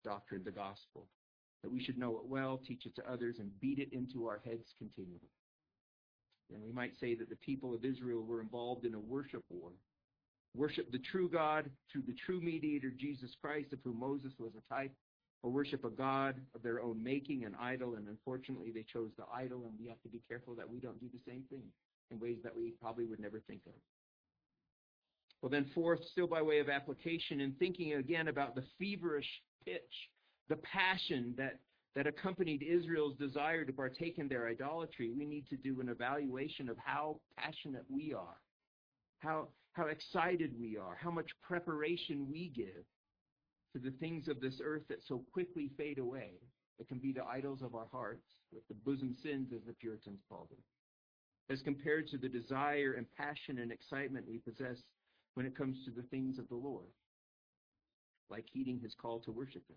doctrine, 0.05 0.43
the 0.45 0.51
gospel, 0.51 1.07
that 1.63 1.71
we 1.71 1.83
should 1.83 1.99
know 1.99 2.17
it 2.17 2.27
well, 2.27 2.59
teach 2.67 2.87
it 2.87 2.97
to 2.97 3.13
others, 3.13 3.37
and 3.39 3.51
beat 3.61 3.79
it 3.79 3.93
into 3.93 4.27
our 4.27 4.41
heads 4.45 4.75
continually. 4.79 5.31
And 6.53 6.63
we 6.63 6.73
might 6.73 6.93
say 7.01 7.15
that 7.15 7.29
the 7.29 7.37
people 7.37 7.75
of 7.75 7.85
Israel 7.85 8.23
were 8.23 8.41
involved 8.41 8.85
in 8.85 8.95
a 8.95 9.01
worship 9.01 9.43
war. 9.51 9.71
Worship 10.55 10.91
the 10.91 10.99
true 10.99 11.29
God 11.29 11.69
through 11.93 12.05
the 12.07 12.15
true 12.25 12.41
mediator, 12.41 12.91
Jesus 12.91 13.31
Christ, 13.41 13.73
of 13.73 13.81
whom 13.85 14.01
Moses 14.01 14.33
was 14.39 14.53
a 14.57 14.75
type, 14.75 14.93
or 15.43 15.51
worship 15.51 15.85
a 15.85 15.91
God 15.91 16.37
of 16.55 16.63
their 16.63 16.81
own 16.81 17.03
making, 17.03 17.45
an 17.45 17.55
idol, 17.61 17.97
and 17.97 18.09
unfortunately 18.09 18.71
they 18.71 18.85
chose 18.91 19.11
the 19.19 19.25
idol, 19.35 19.67
and 19.67 19.75
we 19.79 19.87
have 19.87 20.01
to 20.03 20.09
be 20.09 20.23
careful 20.29 20.55
that 20.55 20.69
we 20.69 20.81
don't 20.81 20.99
do 20.99 21.09
the 21.13 21.31
same 21.31 21.43
thing 21.51 21.65
in 22.11 22.19
ways 22.19 22.39
that 22.43 22.57
we 22.57 22.73
probably 22.81 23.05
would 23.05 23.21
never 23.21 23.41
think 23.41 23.61
of. 23.67 23.75
Well, 25.43 25.51
then, 25.51 25.67
fourth, 25.75 26.01
still 26.11 26.27
by 26.27 26.41
way 26.41 26.59
of 26.61 26.69
application, 26.69 27.43
and 27.43 27.59
thinking 27.59 27.95
again 27.95 28.29
about 28.29 28.55
the 28.55 28.65
feverish 28.79 29.29
pitch, 29.65 29.83
the 30.49 30.57
passion 30.57 31.35
that, 31.37 31.59
that 31.97 32.07
accompanied 32.07 32.63
Israel's 32.63 33.17
desire 33.17 33.65
to 33.65 33.73
partake 33.73 34.19
in 34.19 34.29
their 34.29 34.47
idolatry, 34.49 35.11
we 35.17 35.25
need 35.25 35.49
to 35.49 35.57
do 35.57 35.81
an 35.81 35.89
evaluation 35.89 36.69
of 36.69 36.77
how 36.77 37.19
passionate 37.39 37.87
we 37.89 38.13
are, 38.13 38.37
how, 39.21 39.49
how 39.73 39.87
excited 39.87 40.53
we 40.61 40.77
are, 40.77 40.99
how 41.03 41.11
much 41.11 41.31
preparation 41.43 42.29
we 42.31 42.53
give 42.55 42.85
to 43.73 43.79
the 43.79 43.97
things 43.99 44.29
of 44.29 44.43
this 44.43 44.61
earth 44.63 44.83
that 44.91 45.03
so 45.09 45.25
quickly 45.33 45.71
fade 45.79 45.99
away. 45.99 46.33
It 46.79 46.87
can 46.87 46.99
be 46.99 47.13
the 47.13 47.25
idols 47.25 47.63
of 47.63 47.75
our 47.75 47.87
hearts, 47.91 48.29
with 48.53 48.69
the 48.69 48.75
bosom 48.75 49.17
sins, 49.23 49.49
as 49.55 49.65
the 49.67 49.73
Puritans 49.73 50.21
called 50.29 50.51
them, 50.51 50.59
as 51.49 51.63
compared 51.63 52.09
to 52.09 52.19
the 52.19 52.29
desire 52.29 52.95
and 52.99 53.07
passion 53.17 53.59
and 53.59 53.73
excitement 53.73 54.27
we 54.29 54.39
possess 54.39 54.83
when 55.33 55.47
it 55.47 55.57
comes 55.57 55.79
to 55.87 55.91
the 55.91 56.07
things 56.09 56.39
of 56.39 56.47
the 56.51 56.57
Lord, 56.57 56.93
like 58.29 58.45
heeding 58.53 58.79
his 58.79 58.95
call 58.95 59.19
to 59.21 59.33
worship 59.33 59.63
him. 59.67 59.77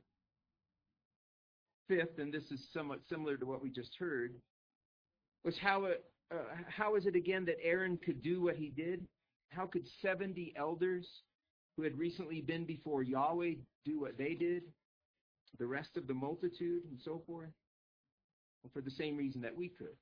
Fifth, 1.89 2.19
and 2.19 2.31
this 2.31 2.51
is 2.51 2.69
somewhat 2.71 2.99
similar 3.09 3.35
to 3.35 3.47
what 3.47 3.63
we 3.63 3.71
just 3.71 3.95
heard, 3.99 4.35
was 5.43 5.57
how 5.57 5.85
it, 5.85 6.05
uh, 6.31 6.55
how 6.67 6.95
is 6.95 7.07
it 7.07 7.15
again 7.15 7.45
that 7.45 7.57
Aaron 7.63 7.97
could 7.97 8.21
do 8.21 8.43
what 8.43 8.55
he 8.55 8.69
did? 8.69 9.07
How 9.49 9.65
could 9.65 9.87
70 9.99 10.53
elders 10.55 11.07
who 11.75 11.81
had 11.81 11.97
recently 11.97 12.41
been 12.41 12.65
before 12.65 13.01
Yahweh 13.01 13.55
do 13.85 13.99
what 13.99 14.19
they 14.19 14.35
did? 14.35 14.63
The 15.57 15.65
rest 15.65 15.97
of 15.97 16.05
the 16.05 16.13
multitude 16.13 16.83
and 16.87 16.99
so 17.03 17.23
forth? 17.25 17.49
Well, 18.61 18.69
for 18.71 18.81
the 18.81 18.91
same 18.91 19.17
reason 19.17 19.41
that 19.41 19.57
we 19.57 19.69
could. 19.69 19.97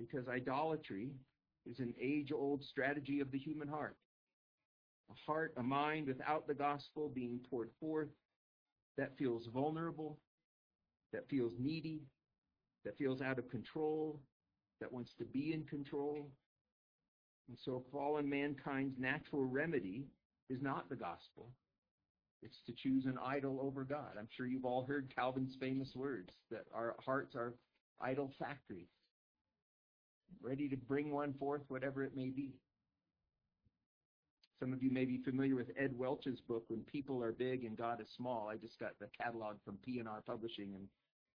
Because 0.00 0.26
idolatry 0.26 1.10
is 1.70 1.80
an 1.80 1.92
age 2.00 2.32
old 2.32 2.64
strategy 2.64 3.20
of 3.20 3.30
the 3.30 3.38
human 3.38 3.68
heart. 3.68 3.96
A 5.10 5.30
heart, 5.30 5.52
a 5.58 5.62
mind 5.62 6.06
without 6.06 6.46
the 6.46 6.54
gospel 6.54 7.10
being 7.14 7.40
poured 7.50 7.70
forth 7.78 8.08
that 8.96 9.18
feels 9.18 9.46
vulnerable, 9.52 10.18
that 11.12 11.28
feels 11.28 11.52
needy, 11.58 12.02
that 12.84 12.96
feels 12.98 13.20
out 13.20 13.38
of 13.38 13.50
control, 13.50 14.20
that 14.80 14.92
wants 14.92 15.12
to 15.18 15.24
be 15.24 15.52
in 15.52 15.64
control. 15.64 16.30
And 17.48 17.58
so 17.64 17.84
fallen 17.90 18.28
mankind's 18.28 18.98
natural 18.98 19.44
remedy 19.44 20.06
is 20.50 20.62
not 20.62 20.88
the 20.88 20.96
gospel. 20.96 21.50
It's 22.42 22.60
to 22.66 22.72
choose 22.72 23.06
an 23.06 23.18
idol 23.24 23.58
over 23.60 23.84
God. 23.84 24.12
I'm 24.18 24.28
sure 24.30 24.46
you've 24.46 24.64
all 24.64 24.84
heard 24.84 25.12
Calvin's 25.14 25.56
famous 25.58 25.90
words 25.96 26.32
that 26.50 26.66
our 26.72 26.94
hearts 27.04 27.34
are 27.34 27.54
idol 28.00 28.30
factories, 28.38 28.86
ready 30.40 30.68
to 30.68 30.76
bring 30.76 31.10
one 31.10 31.34
forth, 31.34 31.62
whatever 31.68 32.04
it 32.04 32.14
may 32.14 32.30
be. 32.30 32.52
Some 34.60 34.72
of 34.72 34.82
you 34.82 34.90
may 34.90 35.04
be 35.04 35.18
familiar 35.18 35.54
with 35.54 35.70
Ed 35.78 35.96
Welch's 35.96 36.40
book, 36.40 36.64
When 36.66 36.80
People 36.80 37.22
Are 37.22 37.30
Big 37.30 37.64
and 37.64 37.76
God 37.76 38.00
is 38.00 38.08
Small. 38.16 38.48
I 38.48 38.56
just 38.56 38.78
got 38.80 38.98
the 38.98 39.06
catalog 39.16 39.56
from 39.64 39.78
P&R 39.84 40.22
Publishing, 40.26 40.74
and 40.74 40.88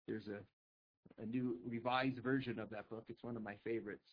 there's 0.09 0.28
a, 0.28 1.22
a 1.22 1.26
new 1.26 1.59
revised 1.68 2.22
version 2.22 2.59
of 2.59 2.70
that 2.70 2.88
book. 2.88 3.04
It's 3.09 3.22
one 3.22 3.37
of 3.37 3.42
my 3.42 3.56
favorites. 3.62 4.06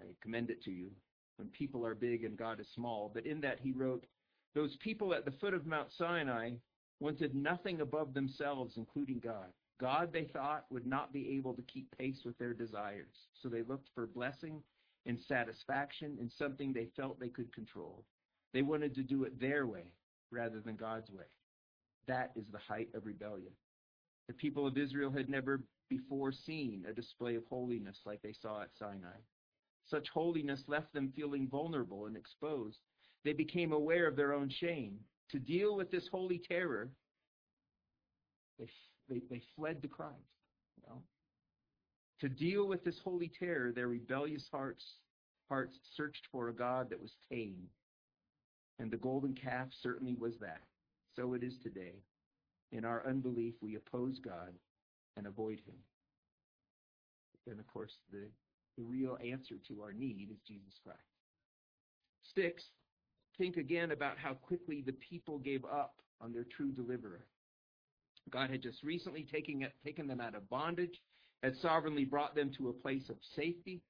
I 0.00 0.06
commend 0.20 0.50
it 0.50 0.62
to 0.64 0.72
you. 0.72 0.90
When 1.36 1.48
People 1.48 1.86
Are 1.86 1.94
Big 1.94 2.24
and 2.24 2.36
God 2.36 2.58
is 2.58 2.66
Small. 2.74 3.10
But 3.14 3.26
in 3.26 3.40
that 3.42 3.60
he 3.62 3.70
wrote, 3.70 4.04
those 4.56 4.76
people 4.80 5.14
at 5.14 5.24
the 5.24 5.30
foot 5.30 5.54
of 5.54 5.64
Mount 5.64 5.88
Sinai 5.96 6.52
wanted 6.98 7.34
nothing 7.34 7.80
above 7.80 8.12
themselves, 8.12 8.74
including 8.76 9.20
God. 9.20 9.52
God, 9.80 10.12
they 10.12 10.24
thought, 10.24 10.66
would 10.70 10.86
not 10.86 11.12
be 11.12 11.36
able 11.36 11.54
to 11.54 11.62
keep 11.62 11.96
pace 11.96 12.22
with 12.24 12.36
their 12.38 12.52
desires. 12.52 13.28
So 13.40 13.48
they 13.48 13.62
looked 13.62 13.88
for 13.94 14.06
blessing 14.06 14.62
and 15.06 15.18
satisfaction 15.20 16.16
in 16.20 16.28
something 16.30 16.72
they 16.72 16.88
felt 16.96 17.18
they 17.18 17.28
could 17.28 17.52
control. 17.54 18.04
They 18.52 18.62
wanted 18.62 18.94
to 18.96 19.02
do 19.02 19.24
it 19.24 19.40
their 19.40 19.66
way 19.66 19.92
rather 20.30 20.60
than 20.60 20.76
God's 20.76 21.10
way. 21.10 21.24
That 22.06 22.32
is 22.36 22.46
the 22.50 22.58
height 22.58 22.88
of 22.94 23.06
rebellion. 23.06 23.52
The 24.28 24.34
people 24.34 24.66
of 24.66 24.78
Israel 24.78 25.10
had 25.10 25.28
never 25.28 25.62
before 25.88 26.32
seen 26.32 26.84
a 26.88 26.92
display 26.92 27.34
of 27.34 27.44
holiness 27.48 27.98
like 28.04 28.22
they 28.22 28.32
saw 28.32 28.62
at 28.62 28.70
Sinai. 28.78 29.18
Such 29.86 30.08
holiness 30.10 30.62
left 30.68 30.92
them 30.92 31.12
feeling 31.16 31.48
vulnerable 31.48 32.06
and 32.06 32.16
exposed. 32.16 32.78
They 33.24 33.32
became 33.32 33.72
aware 33.72 34.06
of 34.06 34.16
their 34.16 34.32
own 34.32 34.48
shame. 34.48 34.98
To 35.32 35.38
deal 35.38 35.76
with 35.76 35.90
this 35.90 36.08
holy 36.08 36.38
terror, 36.38 36.90
they, 38.58 38.68
they, 39.08 39.22
they 39.30 39.42
fled 39.56 39.82
to 39.82 39.88
Christ. 39.88 40.14
You 40.76 40.88
know? 40.88 41.02
To 42.20 42.28
deal 42.28 42.68
with 42.68 42.84
this 42.84 42.98
holy 43.02 43.30
terror, 43.38 43.72
their 43.72 43.88
rebellious 43.88 44.46
hearts, 44.52 44.84
hearts 45.48 45.78
searched 45.96 46.26
for 46.30 46.48
a 46.48 46.54
God 46.54 46.90
that 46.90 47.00
was 47.00 47.16
tame. 47.30 47.66
And 48.78 48.90
the 48.90 48.98
golden 48.98 49.34
calf 49.34 49.68
certainly 49.82 50.14
was 50.14 50.34
that. 50.40 50.60
So 51.16 51.34
it 51.34 51.42
is 51.42 51.54
today. 51.62 52.02
In 52.72 52.84
our 52.84 53.06
unbelief, 53.06 53.54
we 53.60 53.76
oppose 53.76 54.18
God 54.18 54.52
and 55.16 55.26
avoid 55.26 55.60
him. 55.66 55.76
Then, 57.46 57.58
of 57.58 57.66
course, 57.66 57.92
the, 58.12 58.28
the 58.76 58.84
real 58.84 59.18
answer 59.24 59.56
to 59.68 59.82
our 59.82 59.92
need 59.92 60.28
is 60.30 60.38
Jesus 60.46 60.78
Christ. 60.84 61.00
Sticks, 62.22 62.64
think 63.38 63.56
again 63.56 63.90
about 63.90 64.18
how 64.18 64.34
quickly 64.34 64.82
the 64.84 64.92
people 64.92 65.38
gave 65.38 65.64
up 65.64 65.94
on 66.20 66.32
their 66.32 66.44
true 66.44 66.70
deliverer. 66.70 67.24
God 68.30 68.50
had 68.50 68.62
just 68.62 68.82
recently 68.82 69.24
taken, 69.24 69.66
taken 69.84 70.06
them 70.06 70.20
out 70.20 70.34
of 70.34 70.48
bondage, 70.48 71.00
had 71.42 71.56
sovereignly 71.56 72.04
brought 72.04 72.34
them 72.34 72.50
to 72.58 72.68
a 72.68 72.72
place 72.72 73.08
of 73.08 73.16
safety. 73.34 73.82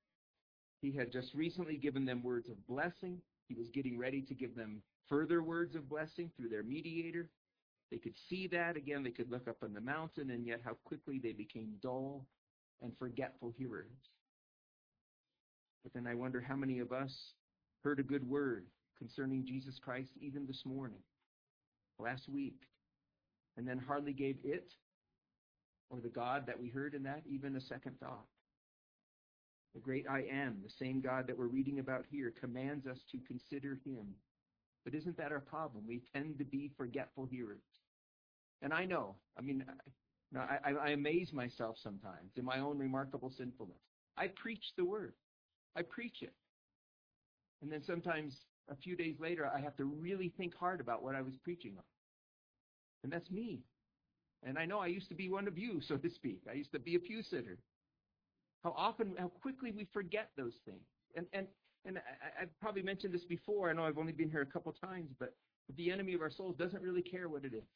He 0.82 0.92
had 0.92 1.12
just 1.12 1.34
recently 1.34 1.76
given 1.76 2.04
them 2.04 2.22
words 2.22 2.48
of 2.48 2.66
blessing. 2.66 3.20
He 3.48 3.54
was 3.54 3.68
getting 3.68 3.98
ready 3.98 4.22
to 4.22 4.34
give 4.34 4.54
them 4.54 4.82
further 5.08 5.42
words 5.42 5.74
of 5.74 5.88
blessing 5.88 6.30
through 6.36 6.48
their 6.48 6.62
mediator. 6.62 7.28
They 7.90 7.98
could 7.98 8.14
see 8.28 8.46
that. 8.48 8.76
Again, 8.76 9.02
they 9.02 9.10
could 9.10 9.30
look 9.30 9.48
up 9.48 9.62
on 9.62 9.74
the 9.74 9.80
mountain, 9.80 10.30
and 10.30 10.46
yet 10.46 10.60
how 10.64 10.76
quickly 10.84 11.18
they 11.18 11.32
became 11.32 11.74
dull 11.82 12.24
and 12.80 12.92
forgetful 12.98 13.52
hearers. 13.58 13.90
But 15.82 15.92
then 15.92 16.06
I 16.06 16.14
wonder 16.14 16.40
how 16.40 16.56
many 16.56 16.78
of 16.78 16.92
us 16.92 17.12
heard 17.82 17.98
a 17.98 18.04
good 18.04 18.28
word 18.28 18.66
concerning 18.96 19.44
Jesus 19.44 19.78
Christ 19.82 20.10
even 20.20 20.46
this 20.46 20.62
morning, 20.64 21.00
last 21.98 22.28
week, 22.28 22.62
and 23.56 23.66
then 23.66 23.78
hardly 23.78 24.12
gave 24.12 24.36
it 24.44 24.72
or 25.90 26.00
the 26.00 26.09
God 26.09 26.46
that 26.46 26.59
we 26.59 26.68
heard 26.68 26.94
in 26.94 27.03
that 27.03 27.22
even 27.29 27.57
a 27.57 27.61
second 27.61 27.98
thought. 28.00 28.26
The 29.74 29.81
great 29.81 30.07
I 30.09 30.24
am, 30.31 30.59
the 30.62 30.72
same 30.85 31.00
God 31.00 31.26
that 31.26 31.38
we're 31.38 31.46
reading 31.46 31.79
about 31.79 32.05
here, 32.11 32.33
commands 32.40 32.87
us 32.87 32.98
to 33.12 33.18
consider 33.26 33.79
him. 33.85 34.07
But 34.85 34.94
isn't 34.94 35.16
that 35.18 35.33
our 35.33 35.40
problem? 35.40 35.85
We 35.87 36.03
tend 36.12 36.38
to 36.38 36.44
be 36.44 36.72
forgetful 36.76 37.26
hearers. 37.26 37.62
And 38.62 38.72
I 38.72 38.85
know, 38.85 39.16
I 39.38 39.42
mean, 39.42 39.64
I, 40.37 40.59
I, 40.64 40.70
I 40.72 40.88
amaze 40.90 41.33
myself 41.33 41.76
sometimes 41.83 42.33
in 42.37 42.44
my 42.44 42.59
own 42.61 42.79
remarkable 42.79 43.33
sinfulness. 43.37 43.81
I 44.16 44.29
preach 44.29 44.64
the 44.76 44.85
word. 44.85 45.14
I 45.76 45.83
preach 45.83 46.22
it. 46.22 46.33
And 47.62 47.70
then 47.70 47.83
sometimes 47.83 48.37
a 48.70 48.76
few 48.76 48.96
days 48.96 49.16
later, 49.20 49.46
I 49.46 49.61
have 49.61 49.76
to 49.76 49.85
really 49.85 50.33
think 50.37 50.55
hard 50.55 50.81
about 50.81 51.03
what 51.03 51.14
I 51.14 51.22
was 51.22 51.35
preaching 51.42 51.74
on. 51.76 51.85
And 53.03 53.12
that's 53.12 53.31
me. 53.31 53.61
And 54.42 54.59
I 54.59 54.64
know 54.64 54.79
I 54.79 54.87
used 54.87 55.09
to 55.11 55.14
be 55.14 55.29
one 55.29 55.46
of 55.46 55.59
you, 55.59 55.81
so 55.81 55.96
to 55.96 56.11
speak. 56.11 56.40
I 56.50 56.55
used 56.55 56.72
to 56.72 56.79
be 56.79 56.94
a 56.94 56.98
pew 56.98 57.22
sitter. 57.22 57.59
How 58.64 58.74
often, 58.76 59.14
how 59.18 59.29
quickly 59.29 59.70
we 59.70 59.87
forget 59.92 60.31
those 60.37 60.55
things. 60.64 60.85
And 61.16 61.26
and 61.33 61.46
and 61.85 61.98
I, 61.98 62.42
I've 62.42 62.61
probably 62.61 62.83
mentioned 62.83 63.14
this 63.14 63.24
before. 63.24 63.70
I 63.70 63.72
know 63.72 63.85
I've 63.85 63.98
only 63.98 64.12
been 64.12 64.31
here 64.31 64.42
a 64.42 64.46
couple 64.46 64.72
times, 64.72 65.11
but 65.18 65.35
the 65.76 65.90
enemy 65.90 66.14
of 66.14 66.20
our 66.20 66.31
souls 66.31 66.57
doesn't 66.57 66.83
really 66.83 67.03
care 67.03 67.29
what 67.29 67.44
it 67.44 67.55
is. 67.55 67.68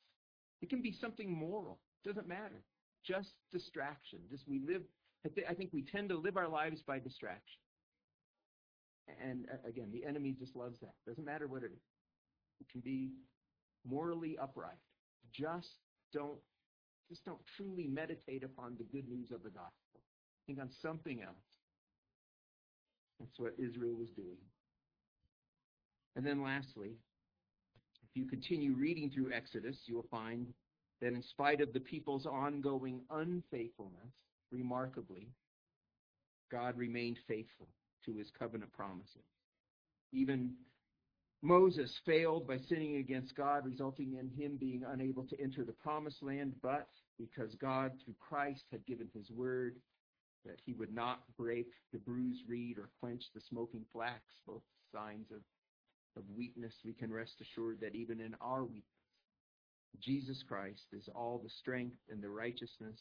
It 0.63 0.71
can 0.71 0.83
be 0.83 0.93
something 0.93 1.31
moral. 1.31 1.79
It 2.05 2.09
doesn't 2.09 2.29
matter. 2.29 2.63
Just 3.05 3.31
distraction. 3.53 4.21
Just 4.31 4.49
we 4.49 4.61
live. 4.67 4.83
I, 5.27 5.29
th- 5.29 5.47
I 5.49 5.55
think 5.55 5.71
we 5.73 5.83
tend 5.83 6.09
to 6.11 6.17
live 6.17 6.37
our 6.37 6.49
lives 6.49 6.83
by 6.87 6.99
distraction. 6.99 7.61
And 9.23 9.47
uh, 9.53 9.69
again, 9.69 9.91
the 9.93 10.05
enemy 10.05 10.35
just 10.39 10.57
loves 10.57 10.81
that. 10.81 10.95
Doesn't 11.07 11.25
matter 11.25 11.47
what 11.47 11.63
it 11.63 11.73
is. 11.73 11.83
It 12.61 12.69
can 12.71 12.81
be 12.81 13.11
morally 13.87 14.39
upright. 14.41 14.79
Just 15.33 15.77
don't 16.13 16.39
just 17.09 17.25
don't 17.25 17.41
truly 17.57 17.87
meditate 17.87 18.43
upon 18.43 18.77
the 18.79 18.85
good 18.85 19.09
news 19.09 19.31
of 19.31 19.43
the 19.43 19.51
gospel. 19.51 20.01
Think 20.47 20.61
on 20.61 20.71
something 20.83 21.23
else. 21.23 21.35
That's 23.21 23.39
what 23.39 23.55
Israel 23.59 23.95
was 23.95 24.11
doing. 24.11 24.39
And 26.17 26.25
then 26.27 26.43
lastly, 26.43 26.93
if 28.03 28.09
you 28.15 28.27
continue 28.27 28.75
reading 28.75 29.11
through 29.11 29.33
Exodus, 29.33 29.77
you'll 29.87 30.07
find 30.11 30.53
that 31.01 31.13
in 31.13 31.23
spite 31.23 31.61
of 31.61 31.73
the 31.73 31.81
people's 31.81 32.27
ongoing 32.27 33.01
unfaithfulness, 33.11 34.13
remarkably, 34.53 35.29
God 36.51 36.77
remained 36.79 37.19
faithful 37.27 37.69
to 38.07 38.15
his 38.15 38.29
covenant 38.39 38.73
promises. 38.73 39.25
Even 40.13 40.53
Moses 41.45 41.93
failed 42.07 42.49
by 42.49 42.57
sinning 42.69 42.97
against 42.97 43.37
God, 43.37 43.67
resulting 43.67 44.17
in 44.19 44.31
him 44.31 44.57
being 44.59 44.83
unable 44.89 45.25
to 45.25 45.41
enter 45.41 45.63
the 45.63 45.73
promised 45.73 46.23
land, 46.23 46.55
but 46.63 46.89
because 47.19 47.55
God, 47.57 47.93
through 48.03 48.15
Christ, 48.19 48.63
had 48.73 48.87
given 48.87 49.09
his 49.15 49.31
word 49.31 49.77
that 50.47 50.57
he 50.65 50.73
would 50.73 50.95
not 50.95 51.21
break 51.37 51.67
the 51.93 51.99
bruised 51.99 52.43
reed 52.49 52.79
or 52.79 52.89
quench 52.99 53.23
the 53.35 53.43
smoking 53.49 53.85
flax, 53.93 54.23
both 54.47 54.63
signs 54.91 55.31
of 55.31 55.41
of 56.17 56.23
weakness, 56.37 56.73
we 56.85 56.93
can 56.93 57.13
rest 57.13 57.35
assured 57.41 57.79
that 57.81 57.95
even 57.95 58.21
in 58.21 58.35
our 58.41 58.63
weakness, 58.63 58.85
Jesus 60.01 60.43
Christ 60.47 60.87
is 60.93 61.09
all 61.15 61.41
the 61.43 61.51
strength 61.61 61.97
and 62.11 62.23
the 62.23 62.31
righteousness 62.31 63.01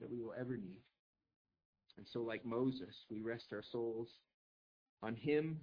that 0.00 0.10
we 0.10 0.20
will 0.20 0.34
ever 0.38 0.56
need. 0.56 0.82
And 1.98 2.06
so, 2.12 2.20
like 2.20 2.44
Moses, 2.44 2.94
we 3.10 3.20
rest 3.20 3.46
our 3.52 3.62
souls 3.72 4.08
on 5.02 5.16
Him, 5.16 5.60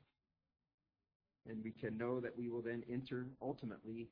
and 1.47 1.63
we 1.63 1.71
can 1.71 1.97
know 1.97 2.19
that 2.19 2.37
we 2.37 2.49
will 2.49 2.61
then 2.61 2.83
enter 2.89 3.27
ultimately 3.41 4.09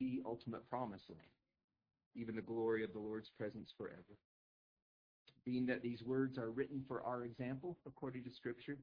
the 0.00 0.22
ultimate 0.26 0.68
promised 0.68 1.08
land, 1.08 1.22
even 2.14 2.34
the 2.34 2.42
glory 2.42 2.82
of 2.84 2.92
the 2.92 2.98
Lord's 2.98 3.30
presence 3.38 3.72
forever. 3.76 4.18
Being 5.44 5.66
that 5.66 5.82
these 5.82 6.02
words 6.02 6.38
are 6.38 6.50
written 6.50 6.82
for 6.88 7.02
our 7.02 7.24
example, 7.24 7.76
according 7.86 8.24
to 8.24 8.30
Scripture, 8.30 8.78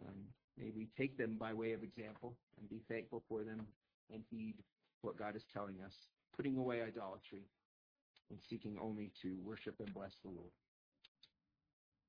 um, 0.00 0.16
may 0.58 0.70
we 0.74 0.88
take 0.96 1.16
them 1.16 1.36
by 1.38 1.52
way 1.52 1.72
of 1.72 1.82
example 1.82 2.36
and 2.58 2.68
be 2.68 2.82
thankful 2.88 3.22
for 3.28 3.42
them 3.42 3.66
and 4.12 4.22
heed 4.30 4.54
what 5.00 5.18
God 5.18 5.34
is 5.34 5.44
telling 5.52 5.76
us, 5.84 5.94
putting 6.36 6.56
away 6.56 6.82
idolatry 6.82 7.42
and 8.30 8.38
seeking 8.48 8.78
only 8.80 9.10
to 9.22 9.36
worship 9.44 9.74
and 9.80 9.92
bless 9.92 10.12
the 10.24 10.30
Lord. 10.30 10.50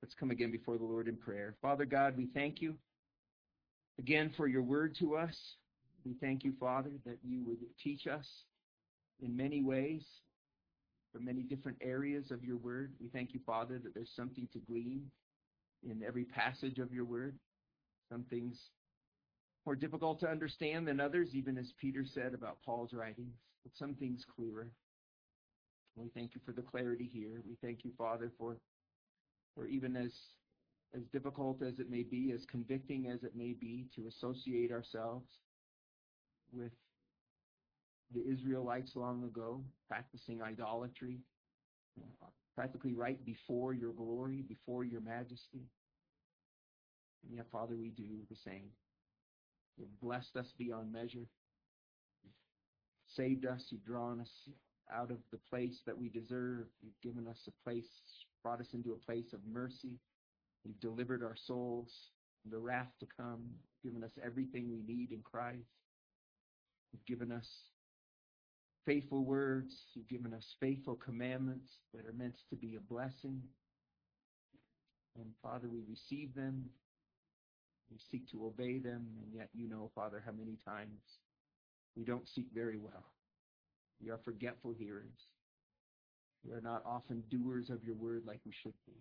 Let's 0.02 0.14
come 0.14 0.30
again 0.30 0.52
before 0.52 0.76
the 0.76 0.84
Lord 0.84 1.08
in 1.08 1.16
prayer. 1.16 1.56
Father 1.62 1.86
God, 1.86 2.16
we 2.16 2.26
thank 2.26 2.60
you 2.60 2.74
again 3.98 4.32
for 4.36 4.46
your 4.46 4.62
word 4.62 4.96
to 4.98 5.16
us. 5.16 5.36
We 6.04 6.14
thank 6.20 6.44
you, 6.44 6.52
Father, 6.60 6.90
that 7.06 7.18
you 7.22 7.42
would 7.46 7.58
teach 7.82 8.06
us 8.06 8.26
in 9.22 9.36
many 9.36 9.62
ways, 9.62 10.04
from 11.12 11.24
many 11.24 11.42
different 11.42 11.78
areas 11.80 12.30
of 12.30 12.44
your 12.44 12.56
word. 12.56 12.92
We 13.00 13.08
thank 13.08 13.32
you, 13.32 13.40
Father, 13.46 13.78
that 13.82 13.94
there's 13.94 14.12
something 14.14 14.48
to 14.52 14.58
glean 14.58 15.10
in 15.88 16.02
every 16.06 16.24
passage 16.24 16.78
of 16.78 16.92
your 16.92 17.04
word. 17.04 17.38
Some 18.10 18.24
things 18.28 18.58
more 19.64 19.76
difficult 19.76 20.20
to 20.20 20.28
understand 20.28 20.86
than 20.86 21.00
others, 21.00 21.30
even 21.32 21.56
as 21.56 21.72
Peter 21.80 22.04
said 22.04 22.34
about 22.34 22.58
Paul's 22.64 22.92
writings, 22.92 23.34
but 23.62 23.72
some 23.76 23.94
things 23.94 24.26
clearer. 24.36 24.68
We 25.96 26.10
thank 26.14 26.34
you 26.34 26.40
for 26.44 26.52
the 26.52 26.62
clarity 26.62 27.08
here. 27.12 27.40
We 27.46 27.56
thank 27.62 27.84
you, 27.84 27.92
Father, 27.96 28.32
for 28.36 28.56
or 29.56 29.66
even 29.66 29.96
as 29.96 30.12
as 30.94 31.02
difficult 31.12 31.62
as 31.62 31.78
it 31.78 31.90
may 31.90 32.02
be, 32.02 32.32
as 32.32 32.44
convicting 32.46 33.08
as 33.08 33.24
it 33.24 33.34
may 33.34 33.52
be 33.52 33.86
to 33.96 34.06
associate 34.06 34.70
ourselves 34.70 35.26
with 36.52 36.72
the 38.14 38.22
Israelites 38.30 38.92
long 38.94 39.24
ago, 39.24 39.64
practicing 39.88 40.40
idolatry, 40.42 41.18
practically 42.54 42.94
right 42.94 43.24
before 43.24 43.72
your 43.72 43.92
glory, 43.92 44.42
before 44.48 44.84
your 44.84 45.00
majesty. 45.00 45.66
And 47.26 47.36
yet, 47.36 47.46
Father, 47.50 47.76
we 47.76 47.90
do 47.90 48.04
the 48.30 48.36
same. 48.36 48.68
You've 49.76 50.00
blessed 50.00 50.36
us 50.36 50.52
beyond 50.56 50.92
measure. 50.92 51.26
You've 52.22 52.32
saved 53.08 53.46
us. 53.46 53.64
You've 53.70 53.84
drawn 53.84 54.20
us 54.20 54.30
out 54.94 55.10
of 55.10 55.18
the 55.32 55.38
place 55.50 55.80
that 55.86 55.98
we 55.98 56.08
deserve. 56.08 56.66
You've 56.82 57.00
given 57.02 57.26
us 57.26 57.48
a 57.48 57.64
place 57.64 57.88
brought 58.44 58.60
us 58.60 58.74
into 58.74 58.92
a 58.92 59.04
place 59.10 59.32
of 59.32 59.40
mercy. 59.50 59.98
You've 60.64 60.80
delivered 60.80 61.22
our 61.22 61.36
souls 61.46 61.90
from 62.42 62.50
the 62.50 62.58
wrath 62.58 62.92
to 63.00 63.06
come, 63.16 63.44
given 63.82 64.02
us 64.02 64.12
everything 64.24 64.70
we 64.70 64.82
need 64.82 65.12
in 65.12 65.20
Christ. 65.22 65.68
You've 66.92 67.06
given 67.06 67.32
us 67.32 67.48
faithful 68.86 69.24
words. 69.24 69.74
You've 69.94 70.08
given 70.08 70.32
us 70.32 70.54
faithful 70.60 70.94
commandments 70.94 71.70
that 71.92 72.06
are 72.06 72.14
meant 72.16 72.36
to 72.50 72.56
be 72.56 72.76
a 72.76 72.92
blessing. 72.92 73.42
And 75.16 75.26
Father, 75.42 75.68
we 75.68 75.80
receive 75.88 76.34
them. 76.34 76.64
We 77.90 77.98
seek 78.10 78.30
to 78.30 78.46
obey 78.46 78.78
them, 78.78 79.06
and 79.22 79.32
yet 79.32 79.48
you 79.54 79.68
know, 79.68 79.90
Father, 79.94 80.22
how 80.24 80.32
many 80.32 80.56
times 80.66 81.00
we 81.96 82.04
don't 82.04 82.28
seek 82.28 82.46
very 82.54 82.78
well. 82.78 83.04
We 84.02 84.10
are 84.10 84.18
forgetful 84.24 84.72
hearers. 84.72 85.28
We 86.44 86.52
are 86.52 86.60
not 86.60 86.82
often 86.84 87.22
doers 87.30 87.70
of 87.70 87.84
your 87.84 87.94
word 87.94 88.22
like 88.26 88.40
we 88.44 88.52
should 88.52 88.74
be. 88.86 88.94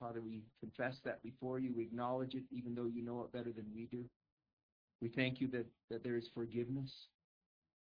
Father, 0.00 0.20
we 0.20 0.42
confess 0.60 0.96
that 1.04 1.22
before 1.22 1.58
you. 1.58 1.72
We 1.74 1.84
acknowledge 1.84 2.34
it, 2.34 2.44
even 2.50 2.74
though 2.74 2.90
you 2.92 3.02
know 3.02 3.22
it 3.22 3.32
better 3.32 3.52
than 3.52 3.66
we 3.74 3.86
do. 3.86 4.04
We 5.00 5.08
thank 5.08 5.40
you 5.40 5.48
that, 5.48 5.66
that 5.90 6.02
there 6.02 6.16
is 6.16 6.28
forgiveness 6.34 6.90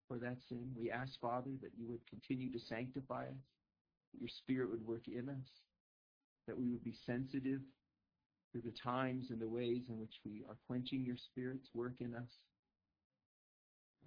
for 0.09 0.18
that 0.18 0.37
sin. 0.48 0.72
We 0.77 0.90
ask, 0.90 1.18
Father, 1.20 1.51
that 1.62 1.70
you 1.79 1.87
would 1.88 2.07
continue 2.09 2.51
to 2.53 2.59
sanctify 2.59 3.22
us, 3.22 3.44
that 4.12 4.20
your 4.20 4.29
Spirit 4.29 4.70
would 4.70 4.87
work 4.87 5.09
in 5.09 5.29
us, 5.29 5.48
that 6.46 6.59
we 6.59 6.68
would 6.68 6.85
be 6.85 6.94
sensitive 7.07 7.61
to 8.53 8.61
the 8.61 8.72
times 8.72 9.31
and 9.31 9.40
the 9.40 9.48
ways 9.48 9.83
in 9.88 9.98
which 9.98 10.20
we 10.25 10.44
are 10.48 10.57
quenching 10.66 11.05
your 11.05 11.16
Spirit's 11.16 11.68
work 11.75 11.94
in 12.01 12.14
us. 12.14 12.29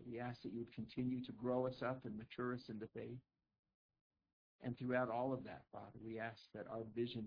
We 0.06 0.20
ask 0.20 0.42
that 0.44 0.52
you 0.52 0.60
would 0.60 0.74
continue 0.74 1.24
to 1.24 1.32
grow 1.32 1.66
us 1.66 1.82
up 1.82 2.02
and 2.06 2.18
mature 2.18 2.54
us 2.54 2.64
in 2.70 2.80
the 2.80 2.88
faith. 2.94 3.18
And 4.62 4.78
throughout 4.78 5.10
all 5.10 5.34
of 5.34 5.44
that, 5.46 5.62
Father, 5.72 6.00
we 6.04 6.20
ask 6.20 6.42
that 6.54 6.68
our 6.70 6.84
vision 6.96 7.26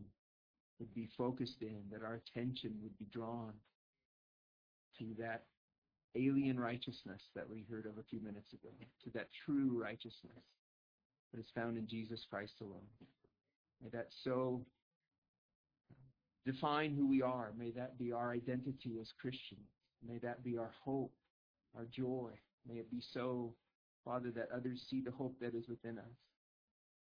would 0.79 0.95
be 0.95 1.09
focused 1.17 1.63
in, 1.63 1.83
that 1.91 2.03
our 2.03 2.15
attention 2.15 2.75
would 2.83 2.97
be 2.99 3.07
drawn 3.13 3.53
to 4.99 5.05
that 5.19 5.45
alien 6.17 6.59
righteousness 6.59 7.23
that 7.35 7.49
we 7.49 7.67
heard 7.71 7.87
of 7.87 7.99
a 7.99 8.03
few 8.09 8.21
minutes 8.21 8.53
ago, 8.53 8.71
to 9.05 9.11
that 9.11 9.29
true 9.45 9.81
righteousness 9.81 10.45
that 11.33 11.41
is 11.41 11.51
found 11.55 11.77
in 11.77 11.87
Jesus 11.87 12.25
Christ 12.29 12.55
alone. 12.61 12.87
May 13.83 13.91
that 13.91 14.09
so 14.25 14.63
define 16.47 16.95
who 16.95 17.07
we 17.07 17.23
are. 17.23 17.53
May 17.57 17.71
that 17.73 17.99
be 17.99 18.13
our 18.13 18.33
identity 18.33 18.99
as 19.01 19.13
Christians. 19.21 19.69
May 20.07 20.19
that 20.19 20.43
be 20.43 20.57
our 20.57 20.71
hope, 20.85 21.13
our 21.77 21.85
joy. 21.85 22.31
May 22.67 22.77
it 22.77 22.91
be 22.91 23.03
so, 23.13 23.53
Father, 24.05 24.31
that 24.31 24.49
others 24.55 24.87
see 24.89 25.01
the 25.01 25.11
hope 25.11 25.37
that 25.41 25.55
is 25.55 25.69
within 25.69 25.99
us 25.99 26.17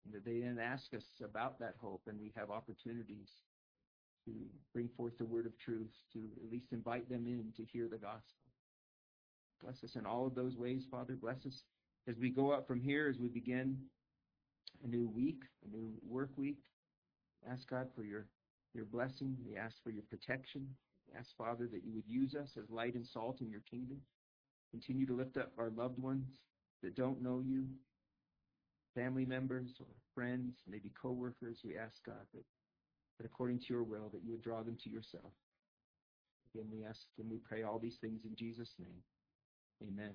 and 0.04 0.14
that 0.14 0.24
they 0.24 0.40
then 0.40 0.58
ask 0.62 0.92
us 0.94 1.04
about 1.24 1.58
that 1.58 1.74
hope, 1.80 2.02
and 2.06 2.20
we 2.20 2.32
have 2.36 2.50
opportunities 2.50 3.28
to 4.24 4.30
bring 4.72 4.88
forth 4.96 5.16
the 5.18 5.24
word 5.24 5.46
of 5.46 5.58
truth, 5.58 5.92
to 6.12 6.18
at 6.42 6.50
least 6.50 6.72
invite 6.72 7.08
them 7.08 7.26
in 7.26 7.52
to 7.56 7.64
hear 7.64 7.88
the 7.88 7.98
gospel. 7.98 8.44
Bless 9.62 9.82
us 9.84 9.96
in 9.96 10.06
all 10.06 10.26
of 10.26 10.34
those 10.34 10.56
ways, 10.56 10.84
Father. 10.90 11.14
Bless 11.14 11.46
us 11.46 11.64
as 12.06 12.16
we 12.18 12.30
go 12.30 12.50
up 12.50 12.66
from 12.66 12.80
here, 12.80 13.08
as 13.08 13.18
we 13.18 13.28
begin 13.28 13.78
a 14.84 14.88
new 14.88 15.08
week, 15.08 15.42
a 15.64 15.76
new 15.76 15.92
work 16.06 16.30
week. 16.36 16.58
Ask 17.50 17.68
God 17.68 17.88
for 17.94 18.02
your, 18.02 18.26
your 18.74 18.84
blessing. 18.84 19.36
We 19.46 19.56
ask 19.56 19.76
for 19.82 19.90
your 19.90 20.02
protection. 20.10 20.66
We 21.08 21.18
ask, 21.18 21.30
Father, 21.36 21.68
that 21.72 21.84
you 21.84 21.94
would 21.94 22.06
use 22.06 22.34
us 22.34 22.50
as 22.58 22.70
light 22.70 22.94
and 22.94 23.06
salt 23.06 23.40
in 23.40 23.50
your 23.50 23.62
kingdom. 23.70 23.98
Continue 24.70 25.06
to 25.06 25.14
lift 25.14 25.36
up 25.36 25.52
our 25.58 25.70
loved 25.70 25.98
ones 25.98 26.28
that 26.82 26.96
don't 26.96 27.22
know 27.22 27.42
you, 27.44 27.66
family 28.94 29.24
members 29.24 29.70
or 29.80 29.86
friends, 30.14 30.54
maybe 30.68 30.90
coworkers, 31.00 31.58
we 31.64 31.76
ask 31.76 31.94
God 32.04 32.26
that, 32.34 32.44
that 33.18 33.26
according 33.26 33.58
to 33.60 33.66
your 33.68 33.82
will, 33.82 34.10
that 34.12 34.24
you 34.24 34.32
would 34.32 34.42
draw 34.42 34.62
them 34.62 34.76
to 34.84 34.90
yourself. 34.90 35.32
Again, 36.54 36.66
we 36.72 36.84
ask 36.84 37.00
and 37.18 37.30
we 37.30 37.38
pray 37.38 37.62
all 37.62 37.78
these 37.78 37.98
things 38.00 38.24
in 38.24 38.34
Jesus' 38.36 38.74
name. 38.78 39.02
Amen. 39.82 40.14